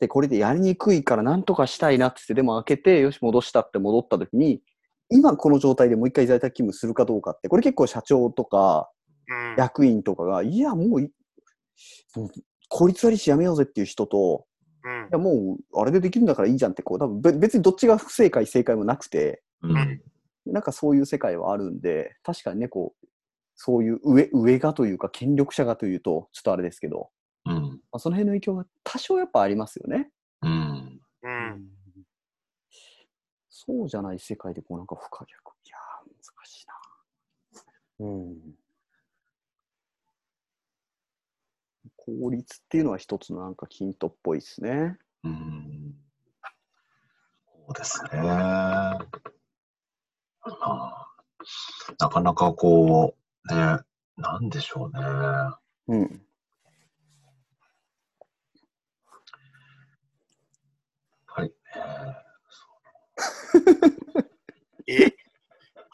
[0.00, 4.62] で、これでやりにくいからなんとかしたいなってって、でも開けて、よし、戻したって戻った時に、
[5.08, 8.90] 今この状態でもう一回在宅勤務するかどうかって、これ結構社長とか
[9.28, 9.56] うん。
[9.58, 11.10] 役員とかが、いや、もうい、
[12.14, 12.30] もう
[12.68, 14.46] 効率悪いしやめようぜっていう人と、
[14.84, 14.92] うん。
[14.92, 20.00] いや、もう、あれでできるんだからいいじゃんって、こう、多分べ別にどっちが不正解、正解もなくて、うん。
[20.46, 23.06] なんかそういう世界はあるんで、確かにね、こう、
[23.54, 27.10] そういう上、上がというか、権力者がというと、ちょっとあれですけど、
[27.46, 30.10] うんまあ、その辺の影響が多少やっぱありますよね。
[30.42, 31.68] うんうん。
[33.48, 35.54] そうじゃない世界で、こう、なんか不可逆。
[35.64, 36.66] いやー、難しい
[38.00, 38.06] な。
[38.06, 38.36] うん。
[41.96, 44.96] 効率っていうのは一つのなんかヒントっぽいですね。
[45.24, 45.94] うん
[47.66, 48.20] そうですね。
[48.22, 48.92] ま
[50.44, 51.08] あ
[51.98, 53.16] なかなかこ
[53.50, 53.78] う、ね、
[54.16, 55.04] なんでしょうね。
[55.88, 56.22] うん。
[61.26, 61.52] はい。
[64.88, 65.12] え、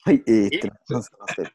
[0.04, 1.50] はい、えー、ってななんすかなんすか？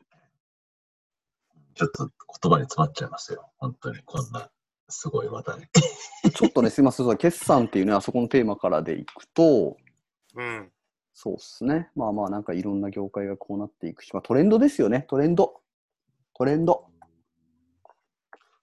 [1.75, 3.49] ちょっと言葉に詰まっちゃいますよ。
[3.57, 4.49] 本当にこんな
[4.89, 5.69] すごい話題。
[6.33, 9.77] ちょっとね、すみません、決算っていうね、あそこのテーマからでいくと、
[10.35, 10.71] うん。
[11.13, 11.89] そうっすね。
[11.95, 15.61] まあまあ、なんかいろんな業界がこうなっていくし、まあトレンドですよね、トレンド。
[16.35, 16.87] トレンド。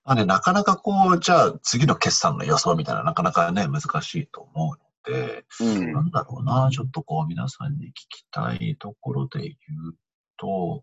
[0.05, 4.79] まあね、なかなかこう、じゃあ次の決算の予想みたいな、なかなかね、難しいと思う
[5.11, 9.95] ので、うんなんだろうな、ちょっとこう皆さんに聞きたいところで言う
[10.37, 10.83] と、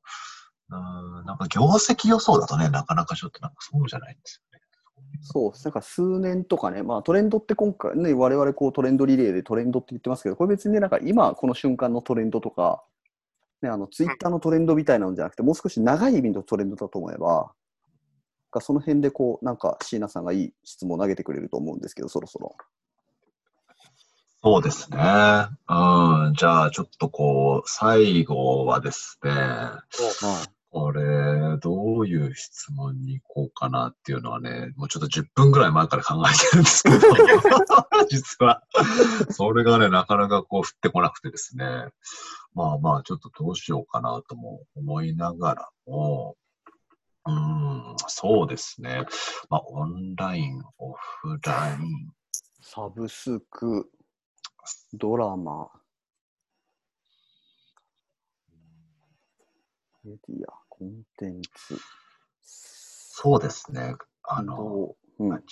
[0.70, 4.62] うーんなんか業績予想だとね、なかなかちょっとなんかそうじゃないんですよね。
[5.22, 5.52] そう。
[5.64, 12.84] なんか数年とかね、まあトレンドって今回ね、我々こうトレンドリレーでトレンドって言ってますけど、これ別にね、なんか今この瞬間のトレンドとか、
[13.62, 17.52] ね、あのツイッターのトレンドみたいなのじゃなくて、もう少し長い意味のトレンドだと思えば、
[18.52, 22.56] かその辺でこう、なんか椎名さんがいい質問を投げてくれると思うんですけど、そろそろ。
[24.44, 24.98] そうですね。
[24.98, 26.34] うん。
[26.34, 29.82] じゃあ、ちょっとこう、最後はですね、は
[30.48, 30.52] い。
[30.72, 36.98] これ、どういう質問に行こうかなっていうのはね、もうちょっと10分ぐらい前から考えてるんですけど、
[38.10, 38.64] 実は。
[39.30, 41.66] それがね、なかなかこう、降ってこなくてですね。
[42.56, 46.36] まあまあ、ちょっとどうしようかなとも思いながらも、
[47.26, 49.06] うーん、そうですね。
[49.50, 52.12] まあ、オンライン、オフライン、
[52.62, 53.90] サブスク、
[54.94, 55.70] ドラマ、
[60.04, 61.80] メディア、コンテンツ、
[62.42, 63.96] そうですね。
[64.24, 65.44] あの、どう、うん、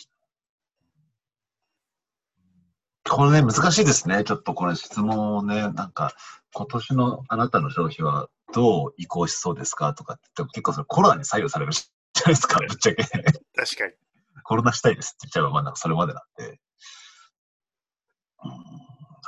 [3.09, 4.23] これね、難しいですね。
[4.23, 6.13] ちょっとこれ質問をね、なんか、
[6.53, 13.03] 今年のあなたの消費はどう移行しそうですかとかって言っても結構それコロナに左右されるじゃないですか、ぶっちゃけ。
[13.03, 13.93] 確かに。
[14.43, 16.59] コロナしたいですって言っちゃえば、まあなんかそれまでなんで。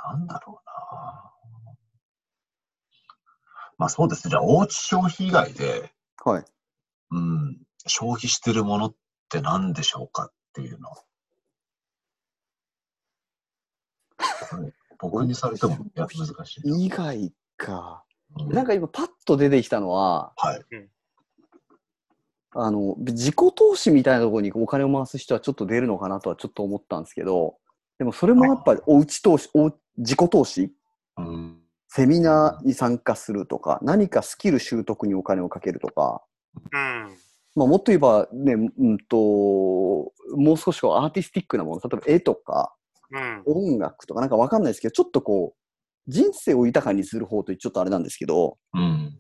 [0.04, 1.32] なんだろうな。
[3.78, 4.32] まあそうですね。
[4.32, 5.92] じゃあ、おうち消費以外で、
[6.24, 6.46] はい。
[7.12, 8.96] うん、消費してるものっ
[9.30, 10.90] て何でしょうかっていうの。
[15.00, 16.78] 僕にされても、いや、難しいな。
[16.78, 18.04] 以外か。
[18.06, 18.12] うん
[18.50, 20.64] なんか今、パッと出てきたのは、はい。
[22.54, 27.58] あの、自己投資みたいなところにお金を回す人はちょっと出るのかなとはちょっと思ったんですけど、
[27.98, 30.72] でもそれもやっぱりおうち投資、お自己投資？
[31.18, 31.58] うん。
[31.88, 36.24] セミナーに参加するとか、何かスキル習得にお金をかけるとか、
[36.74, 37.18] うん。
[37.56, 42.74] まあ、もっと言えばね、うんと、もう少しこうアーティスティックなもの、例えば絵とか
[43.12, 43.44] うん。
[43.46, 49.20] 音楽とかなんかわかんないですけど、ちょっとこう、人生を豊かにする方というちょっとあれなんですけど、うん。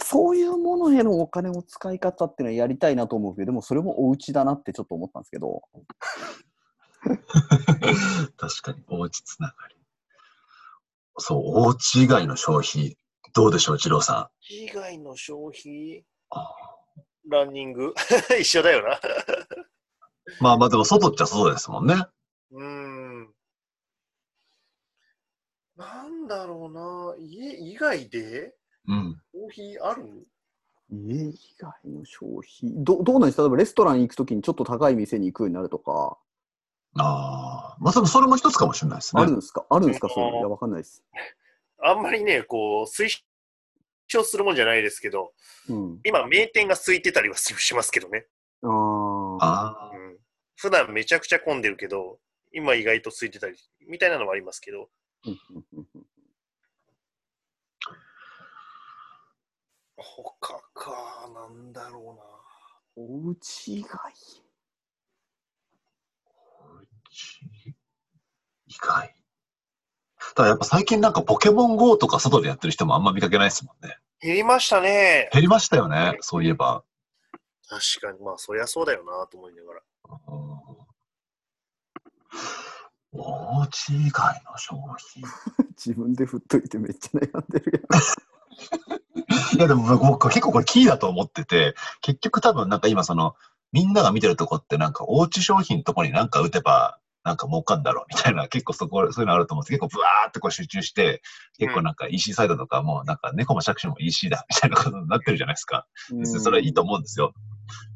[0.00, 5.62] そういうものへのお金の使い方っていうのはやりたいなと思うけど、でもそれもお家だなってちょっと思ったんですけど、
[8.36, 9.83] 確かに、おうちつながり。
[11.18, 12.96] そう、おうち以外の消費、
[13.34, 16.04] どうでしょう、二郎さ以外の消費？
[17.28, 17.94] ランニング？
[18.38, 19.00] 一緒だよな。
[20.40, 21.94] まあまあ、でも外っちゃ外ですもんね。
[22.52, 23.34] うん。
[25.76, 27.26] なんだろうな。
[27.26, 28.54] 家以外で
[28.86, 29.20] うん。
[29.32, 30.26] 消費ある？
[30.90, 33.42] 家以外の消費、どどうなんですか？
[33.42, 36.18] 例えばレストラン行くときにちょっと高い店に行くようになるとか、
[36.96, 37.76] ああ。
[37.80, 39.22] まあ、でもそれも一つかもしれないですね。
[39.22, 39.66] あるんですか？
[39.68, 40.06] あるんですか？
[40.08, 41.02] うんそういうのいや、わかんないです。
[41.82, 43.08] あんまりね、こう、推
[44.08, 45.32] 奨するもんじゃないですけど、
[45.68, 46.00] うん。
[46.04, 48.26] 今、名店が空いてたりはしますけどね。
[48.62, 49.44] ああ。
[49.44, 49.96] ああ。
[49.96, 50.18] うん。
[50.56, 52.18] 普段めちゃくちゃ混んでるけど、
[52.52, 53.56] 今意外と空いてたり、
[53.88, 54.88] みたいなのもありますけど、
[55.26, 56.06] うんうんうんうん
[59.96, 63.04] 他か、なんだろうな。
[63.26, 63.90] お家以外？
[63.96, 64.43] おうち
[68.66, 69.14] 以外。
[70.34, 73.98] ただやっぱ最近なんかポケモン GO とか外でやってる人もあんま見かけないですもんね。
[74.20, 75.28] 減りましたね。
[75.32, 76.82] 減りましたよね、そういえば。
[77.68, 79.80] 確かに、まあ、そりゃそうだよなと思いながら。
[80.28, 80.54] うん
[83.16, 84.98] おうち以外の消費。
[85.78, 87.86] 自分で振っといてめっちゃ悩んでる
[89.54, 93.36] いやでも僕結構これキーだと思ってて、結局多分なんか今その、
[93.72, 101.22] みんなが見てるとこってなんかおうち商品のとこになんか打てば、なんか儲かんだろう みたいな、結構そこ、そういうのあると思うんです結構ブワーってこう集中して、
[101.58, 105.86] 結構なんか EC サイトとかもなんか猫も借子も EC だ みたいなことになってるじゃないですか。
[106.12, 107.32] 別にそれはいいと思うんですよ。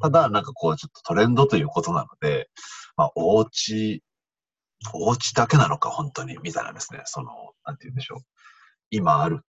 [0.01, 2.49] ただ、なんかこう、ちょっとトレンドということなので、
[2.97, 4.03] まあ、お家、
[4.95, 7.31] お家だけなのか、本当に、みたいなですね、その、
[7.65, 8.21] なんて言うんでしょう。
[8.91, 9.43] 今ある、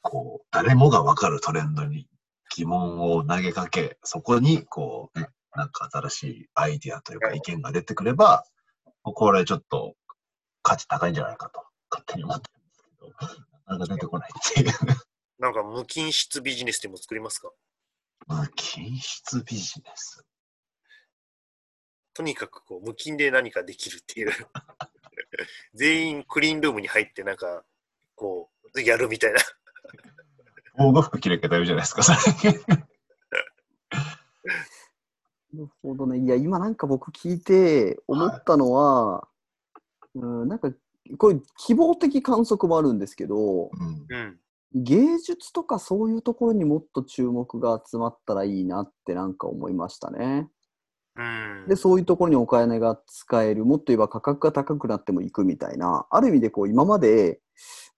[0.00, 2.08] こう、誰もがわかるトレンドに
[2.56, 8.44] 疑問を投げかけ、そこに、こう、ね、なんか新しいアイディアというか意見が出てくれば、
[9.02, 9.94] これちょっと
[10.62, 13.36] 価値高いんじゃないかと、勝手に思ってるんですけど、なか
[13.66, 14.68] なか出てこないっていう。
[15.38, 17.50] なんか無菌室ビジネスでも作りますか？
[18.28, 20.24] 無菌室ビジネス？
[22.14, 24.32] とにかくこう無菌で何かできるっていう。
[25.74, 27.64] 全員クリーンルームに入ってなんか、
[28.14, 29.40] こう、やるみたいな。
[30.76, 32.18] 防護服着なきゃダメじゃないですか、それ。
[35.52, 36.18] なるほどね。
[36.18, 39.28] いや、今なんか僕聞いて思ったのは、
[40.14, 40.72] うん、なんか、
[41.18, 44.38] これ希望的観測もあるんですけど、うんうん。
[44.74, 50.48] 芸術とかそういうところにもっと注目が集まったらいいなってなんか思いましたね。
[51.16, 51.68] うん。
[51.68, 57.40] で、そういうところにお金が使える、もっと言えば価格が高くなってもいくみたいな、ある意味でこう今まで、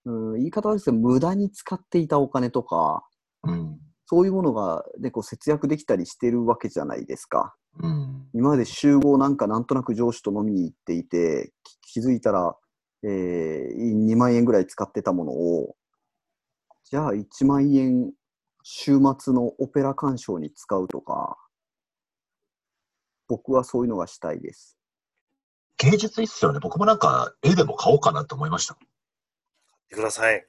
[0.03, 3.07] うん、言い方ですけど、無駄に使っていたお金とか、
[3.43, 3.79] うん。
[4.05, 7.55] そういうものが、ね、こう節約できたりしてるわけじゃないですか。
[7.79, 8.27] うん。
[8.33, 12.55] 今まで集合なんかなんとなく上司と飲みに行っていて、き気づいたら、
[13.03, 15.75] えー、2万円ぐらい使ってたものを、
[16.83, 18.11] じゃあ1万円
[18.63, 21.37] 週末のオペラ鑑賞に使うとか、
[23.27, 24.77] 僕はそういうのがしたいです。
[25.77, 26.59] 芸術いいっすよね。
[26.61, 28.77] 僕もなんか絵でも買おうかなと思いました。
[29.89, 30.45] てください。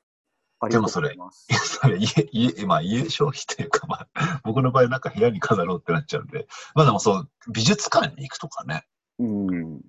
[0.67, 1.55] ありがとうございますい。
[1.55, 8.85] や、それ家、家、まあ家消費というか、まあ、僕の場合なんか部屋に飾ろうってなっちゃうんで、まあでもそう、美術館に行くとかね。
[9.19, 9.81] うん。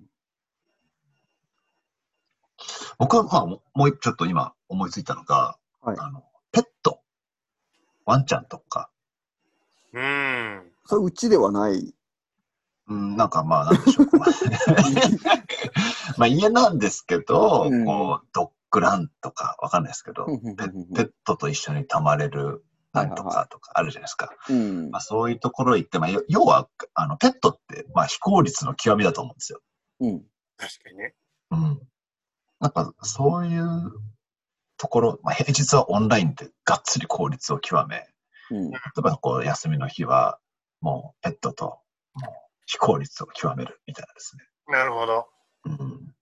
[2.98, 7.00] 僕はまあ、ももうちょっと今思いついたのが、はいあの、ペット。
[8.06, 8.90] ワンちゃんとか、
[9.92, 10.72] うーん。
[10.86, 11.94] それうちではない。
[12.88, 14.08] うん、なんかまあ、なんでしょう。
[16.16, 24.30] まあ家なんですけど、うんこう、ドッグランとかわかんないですけど、ペペットと一緒に泊まれるなんとかとかあるじゃないですか。
[24.48, 29.60] うんまあ、そういうところ行って、まあ、よ要は、あの、ペットって、まあ、非効率の極みだと思うんですよ。
[30.00, 30.22] うん。
[30.56, 31.14] 確かにね。
[31.50, 31.80] うん。
[32.60, 33.92] なんか、そういう
[34.76, 38.06] ところ、まあ、平日はオンラインでがっつり効率を極め、
[38.50, 38.70] うん。
[38.70, 40.38] 例えば、こう、休みの日は、
[40.80, 41.80] もう、ペットと、も
[42.26, 42.32] う、
[42.66, 44.44] 非効率を極めるみたいなですね。
[44.68, 45.26] なるほど。
[45.64, 46.14] うん。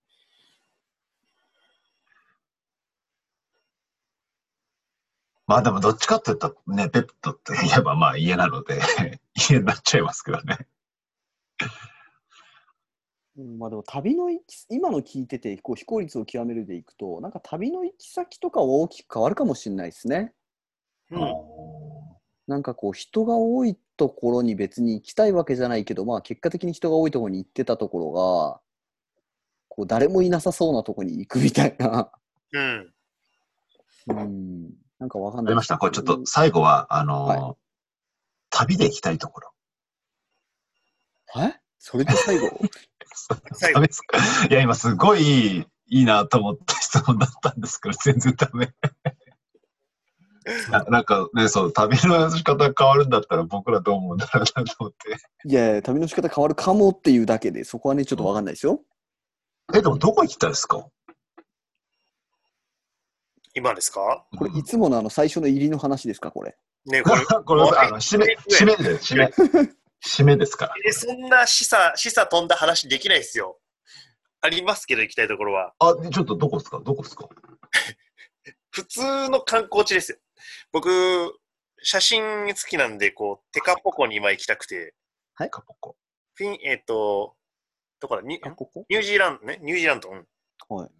[5.46, 8.80] まあでもどっちかっていうとね、ペットって言えばまあ家なので、
[9.50, 10.66] 家になっちゃいますけどね。
[13.38, 20.32] うんまあでも旅の行き今の聞いててこう非効率を極めるでいくとなんか旅の行き先とかは大きく変わるかもしれないですね。
[21.10, 21.34] うん。
[22.46, 28.60] なんかこう人が多いところに別に行きたいわけじゃないけどまあ結果的に人が多いところに行ってたところが
[29.68, 32.10] こう誰もいなさそうなところに行くみたいな。
[32.52, 32.92] うん。
[34.08, 34.85] うん。
[34.98, 35.52] なんかわかんない。
[35.52, 35.78] ありました。
[35.78, 37.56] これちょっと最後は、あのーは
[38.50, 39.52] 旅で行きたいところ。
[41.42, 41.54] え？
[41.78, 42.48] それで最後？
[43.54, 44.18] 最後ダメですか
[44.48, 48.72] いや、今すごいいいなと思った質問だったんですけど、全然ダメ。
[50.70, 55.16] ななんかね、そう、旅の仕方変わるんだったら僕らどう思うんだろうなと思って。
[55.44, 58.80] いやいや、旅の仕方変わるかもっていうだけで、そこはね、ちょっとわかんないですよ。
[59.74, 60.86] え、でもどこ行きたいですか？
[63.56, 64.26] 今ですか？
[64.38, 66.54] これ、いつものあの最初の入りの話ですか、これ。
[66.84, 69.32] ねこれこれ、 あの、締め、締めで、締め。
[70.06, 70.74] 締めですから。
[70.86, 73.58] えそんな示唆、示唆飛んだ話できないですよ。
[74.42, 75.72] ありますけど、行きたいところは。
[75.78, 76.80] あ、ちょっとどこですか？
[76.80, 77.28] どこですか？
[78.70, 80.18] 普通の観光地ですよ。
[80.70, 81.32] 僕、
[81.82, 84.94] 写真好きなんで、こう、テカポコに今行きたくて、
[85.34, 85.96] カポコ。
[86.34, 87.34] フィン、えっ、と、
[88.00, 88.22] どこだ？
[88.22, 90.26] ニあ、ここニュージーランドね、ニュージーランド、うん。
[90.68, 90.90] はい。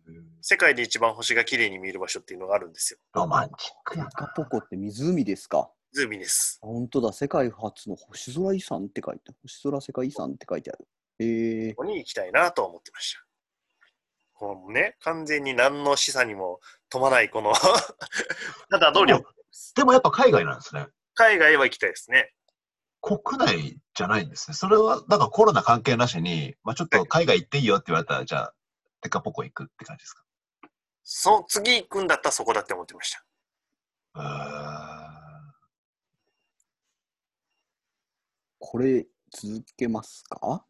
[0.42, 2.98] 世界で一番星が綺麗に見える場所っていうのがあるんですよ。
[3.14, 4.10] ロマンチックやな。
[4.36, 5.70] ポコって湖ですか？
[5.94, 6.58] 湖です。
[6.62, 9.38] あ本当だ、世界初の星空遺産って書いてある。
[9.42, 10.86] 星空世界遺産って書いてある。
[11.18, 13.20] えここに行きたいなと思ってました。
[14.34, 16.60] このね、完全に何の示唆にも
[16.90, 17.54] 富まないこの
[18.70, 19.24] ただの旅
[19.74, 20.86] でもやっぱ海外なんですね。
[21.14, 22.32] 海外は行きたいですね。
[23.00, 24.54] 国内じゃないんですね。
[24.54, 28.54] それは、なんかコロナ関係なしに、まあちょっと海外行っていいよって言われたら、じゃあ、
[29.06, 30.24] テカポコ行くって感じですか？
[31.04, 33.24] そ次行くんだったらそこだって思ってました。
[38.58, 40.66] これ、続けますか？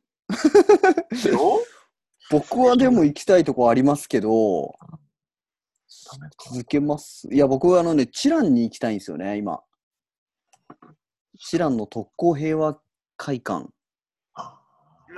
[1.30, 1.60] よ
[2.30, 4.74] 僕はでも行きたいとこありますけど、
[6.50, 7.26] 続けます？
[7.32, 9.62] いや、僕はあのね、チランに行きたいんですよね、今。
[11.38, 12.78] チランの特攻平和
[13.16, 13.70] 会館。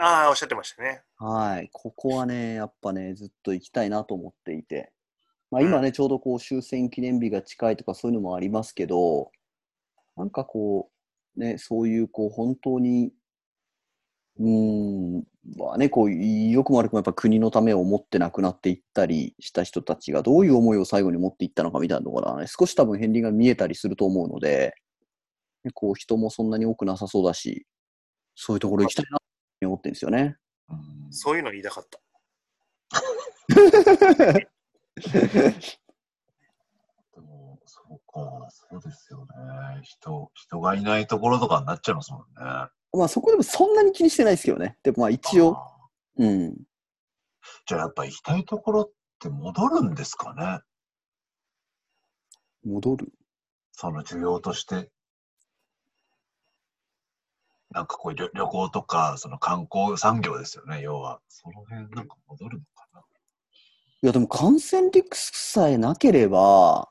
[0.01, 1.03] あああ、おっしゃってましたね。
[1.17, 1.71] はい。
[1.73, 4.93] ここはね、やっぱね、ずっと行きたいなと思っていて。
[5.51, 9.31] まあ今ね、ちょうどこう終戦記念日が近いとかそういうのもありますけど、
[10.17, 10.91] なんかこ
[11.37, 13.13] う、ね、そういうこう、本当に、
[14.39, 15.25] うーん、
[15.57, 24.75] まあね、こう、良くも悪くもやっぱ国のためを思って亡くなっていったりした人たちがどういう思いを最後に持っていったのかみたいなところはね、少し多分片鱗が見えたりすると思うので、
[25.65, 27.67] ねこう人もそんなに多くなさそうだし、
[28.37, 29.07] そういうところ行きたい
[29.67, 30.37] 思ってるんですよね。
[30.71, 31.99] ーうんそういうの言いたかった。
[37.15, 39.81] でも、そうか、そうですよね。
[39.83, 42.27] 人、人がいないところとかになっちゃいますもんね。
[42.93, 44.79] まあそこでもそんなに気にしてないですけどね。
[44.83, 45.89] でもまあ一応、あ
[46.19, 46.29] うん。
[46.29, 46.55] ー
[47.67, 50.61] じゃあやっぱ行きたいところって戻るんですかね？
[52.65, 53.13] 戻る？
[53.73, 54.91] その需要として。
[57.71, 61.21] なんかこう旅旅行とか、その観光産業ですよね、要は。
[61.29, 63.01] その辺なんか戻るのかな。
[64.01, 66.89] いやでも感染リスクさえなければ、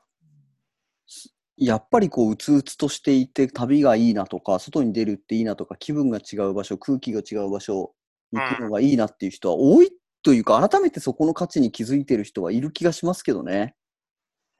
[1.06, 7.94] すやっぱりこう、うつうつとしていて、旅がいいなとか、外に出るっていいなとか、気分が違う場所、空気が違う場所、
[8.32, 9.90] 行くのがいいなっていう人は多い
[10.22, 13.74] というか、改めてそこの価値に気づいてる人はいる気がしますけどね。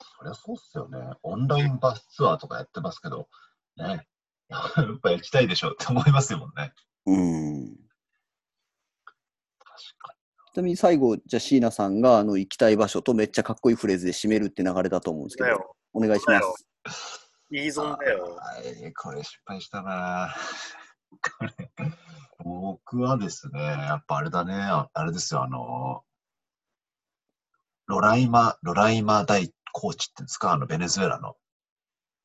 [0.00, 0.98] そりゃそうっすよね。
[1.22, 3.28] オンラインバスツアーとかやってますけど、
[3.76, 4.08] ね。
[4.76, 6.72] やっぱ行きたいでしょって思いますよもんね。
[7.06, 7.76] うん。
[9.58, 10.14] 確か
[10.54, 15.76] ちなみに最後、じゃあ椎名さんがあの行きたい場所とめっちゃかっこいいフレーズで締めるって流れだと思うんですけど。
[15.92, 16.40] お願いしま
[16.90, 17.30] す。
[17.50, 17.70] いいに。
[17.70, 18.36] ぞんだよ。
[18.36, 20.34] はい、これ失敗したな
[21.10, 21.70] これ、
[22.44, 26.02] 僕はですね、やっぱあれだね、ああれですよ、あの、
[27.86, 31.36] ロライマ、ロライマ台高地っていうんですか、あの、ベネズエラの、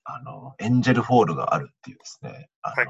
[0.06, 2.88] あの、エンジェルフォールがあるっていうですね、あの、はい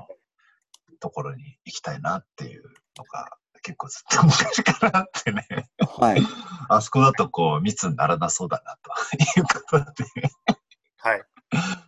[1.03, 2.63] ところに行きたいなっていう
[2.97, 3.29] のが、
[3.61, 5.45] 結構ずっと昔からあってね、
[5.97, 6.21] はい。
[6.69, 10.05] あそこだとこう密にならなそうだなということで、
[10.97, 11.23] はい。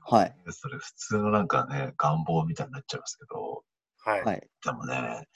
[0.01, 0.35] はい。
[0.51, 3.63] それ普通のなんかね、願望みたいになっちゃいますけど、
[3.99, 4.23] はい。
[4.25, 4.49] はい。
[4.65, 5.29] でもね、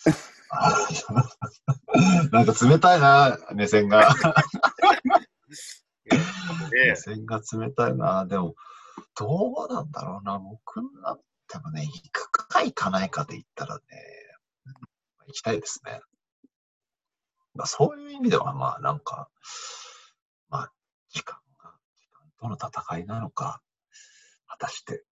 [0.51, 0.73] あ
[2.33, 4.09] なんか冷たいな、目線が。
[6.69, 8.25] 目で、線が冷たいな。
[8.25, 8.55] でも、
[9.19, 10.39] どうなんだろうな。
[10.39, 11.17] 僕なん
[11.49, 13.81] てもね、行くか行かないかで言ったらね、
[15.27, 15.99] 行きたいですね。
[17.53, 19.27] まあ、そういう意味では、まあなんか、
[20.47, 20.71] まあ、
[21.09, 23.61] 時間が、時間との戦いなのか、
[24.47, 25.03] 果たして、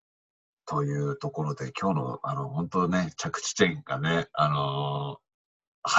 [0.66, 5.26] というところで、今日の、あの、本当ね、着地点がね、あのー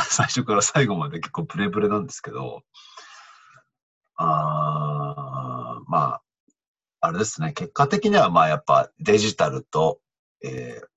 [0.10, 2.62] 最初から最後まで結構ブレブレなんですけど、
[4.18, 6.22] あーまあ、
[7.00, 10.00] あれですね、結果的にはまあやっぱデジタルと、
[10.44, 10.88] えー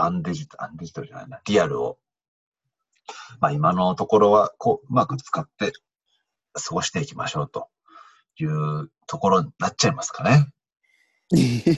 [0.00, 1.98] アンデジタル、アンデジタルじゃないな、リアルを、
[3.40, 5.72] まあ今のところはこう、うまく使って
[6.52, 7.68] 過ごしていきましょうと
[8.36, 10.52] いうところになっちゃいますかね。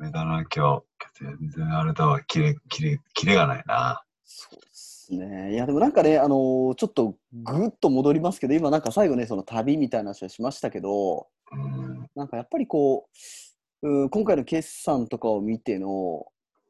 [0.00, 0.88] あれだな、今日。
[1.20, 4.02] 全然あれだわ、キレ、キレ、キレがないな。
[4.24, 5.52] そうですね。
[5.52, 12.08] いや、でもなんかね、あのーちょっとぐっと戻りますけど、今なんか最後ね、その旅みたいな話をしましたけど、うん。
[12.14, 13.08] なんかやっぱりこ
[13.82, 16.26] う、うん、今回の決算とかを見ての、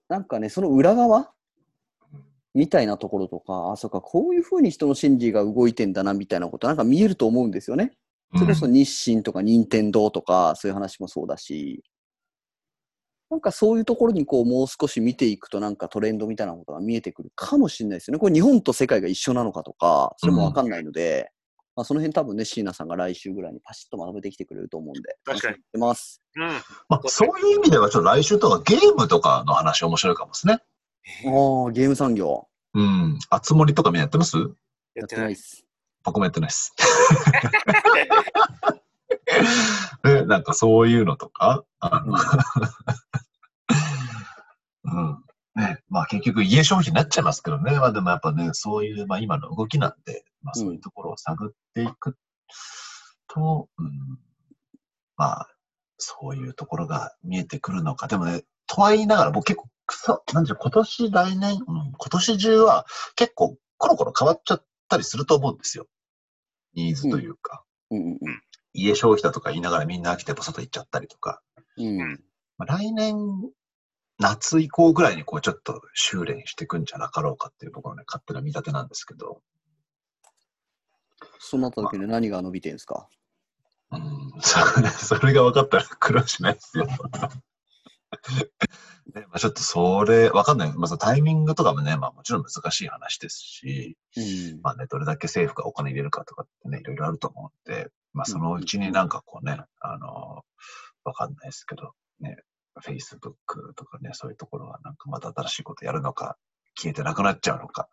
[0.09, 1.31] なんかね、その裏側
[2.55, 7.93] みたいなところとか、あ、そうか、こういうふうに人の心理が動いてんだな、みたいなこと、なんか見えると思うんですよね。
[8.37, 11.83] それこそ日清とか任天堂とか、そういう話もそうだし、
[13.31, 18.19] なんかそういうところにこう、もう少し見ていくと、なんかトレンドみたいなことが見えてくるかもしれないですよね。
[18.19, 21.31] これ日本と世界が一緒なのかとか、それもわかんないので、
[21.77, 26.23] まあ、その辺多分ね、椎名さんが来週ぐらいにパシッとまとめてきてくれると思うんで、確かに楽しみしてます。
[26.37, 26.43] うん。
[26.89, 30.55] まあ、そういう意味では、ちょっと来週とかゲームとかの話面白いかもですね。
[30.55, 30.59] あ
[31.69, 32.49] あ、ゲーム産業。
[32.75, 33.19] うん。
[33.31, 34.37] あつ森とかみんなやってます？
[34.39, 34.45] や
[34.97, 35.37] やってなないいっ。
[35.37, 35.65] す。
[36.03, 36.75] 僕もやってないです。
[40.03, 42.17] で、なんかそういうのとか、あの、
[44.85, 45.25] うん。
[45.55, 47.73] ね、まあ結局家消費になっちゃいますけどね。
[47.73, 52.17] まあでもやっぱね、そういう、まあ今の動きなんで、まあそういうところを探っていく
[53.29, 54.19] と、うん、
[55.17, 55.49] まあ、
[55.99, 58.07] そういうところが見えてくるのか。
[58.07, 65.87] でもね、とは言いながら、僕結構、くそ、なんていうの今年、来年、うん、今年中は結構コロコロ変わっちゃったりすると思うんですよ。
[66.75, 67.65] ニーズというか。
[67.91, 68.19] うんうん
[68.73, 71.41] 家消費だとか言いながらみんな飽きて外行っちゃったりとか。
[71.77, 72.01] うん。
[72.01, 72.25] うん。
[72.59, 73.17] まあ、来年、
[74.19, 79.41] 夏以降ぐらいにこうちょっと修練していくんじゃなかろうかっていうところね、勝手な見立てなんですけど。
[81.39, 83.09] そうなった時に何が伸びてんですか？
[83.93, 86.85] うん、それそれが分かったら苦労しないですよ。
[86.85, 86.93] ね
[89.15, 90.73] まあ、ちょっとそれ、分かんない。
[90.75, 94.61] まあ、そのタイミングとかもね、まあもちろん難しい話ですし、うん。
[94.63, 97.89] まあね、どれだけ政府がお金入れるかとかってね、いろいろあると思うんで、
[98.19, 100.43] まあそのうちになんかこうね、あの、
[101.05, 102.37] わかんないですけど、ね、
[102.85, 103.29] Facebook
[103.77, 106.37] とかね、そういうところはなんかまた新しいことやるのか、
[106.77, 107.89] 消えてなくなっちゃうのか、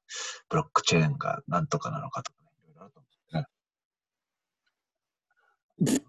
[0.50, 3.08] ブロックチェーンがなんとかなのかとかね、いろいろあると思
[5.78, 6.06] うんですね。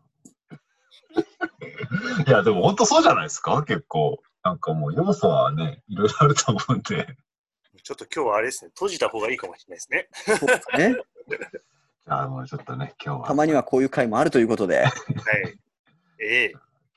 [2.27, 3.63] いや、でも本当そうじゃないですか？
[3.65, 4.23] 結構。
[4.43, 7.17] なんかもう要素はね、いろいろあると思うんで。
[7.83, 10.09] ちょっと今日はあれですね、閉じた方がいいかもしれないですね。
[10.39, 10.97] そうですね。
[12.07, 13.27] じゃあもうちょっとね、今日は。
[13.27, 14.85] たまにはこういう回もあるということで。
[14.85, 14.93] はい。
[16.21, 16.53] ええ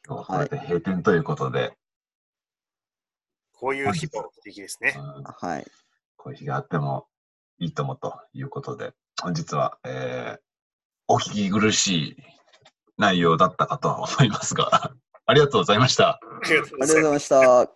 [0.07, 1.74] 今日はこれで閉店ということで、
[3.53, 4.93] こういう日も素敵ですね。
[4.95, 5.66] うんはい。
[6.16, 7.07] こういう日があっても
[7.57, 10.39] いいともということで、本日は、えー、
[11.07, 12.16] お聞き苦しい
[12.99, 14.93] 内容だったかとは思いますが、
[15.26, 16.20] ありがとうございました。
[16.43, 17.72] ありがとうございました。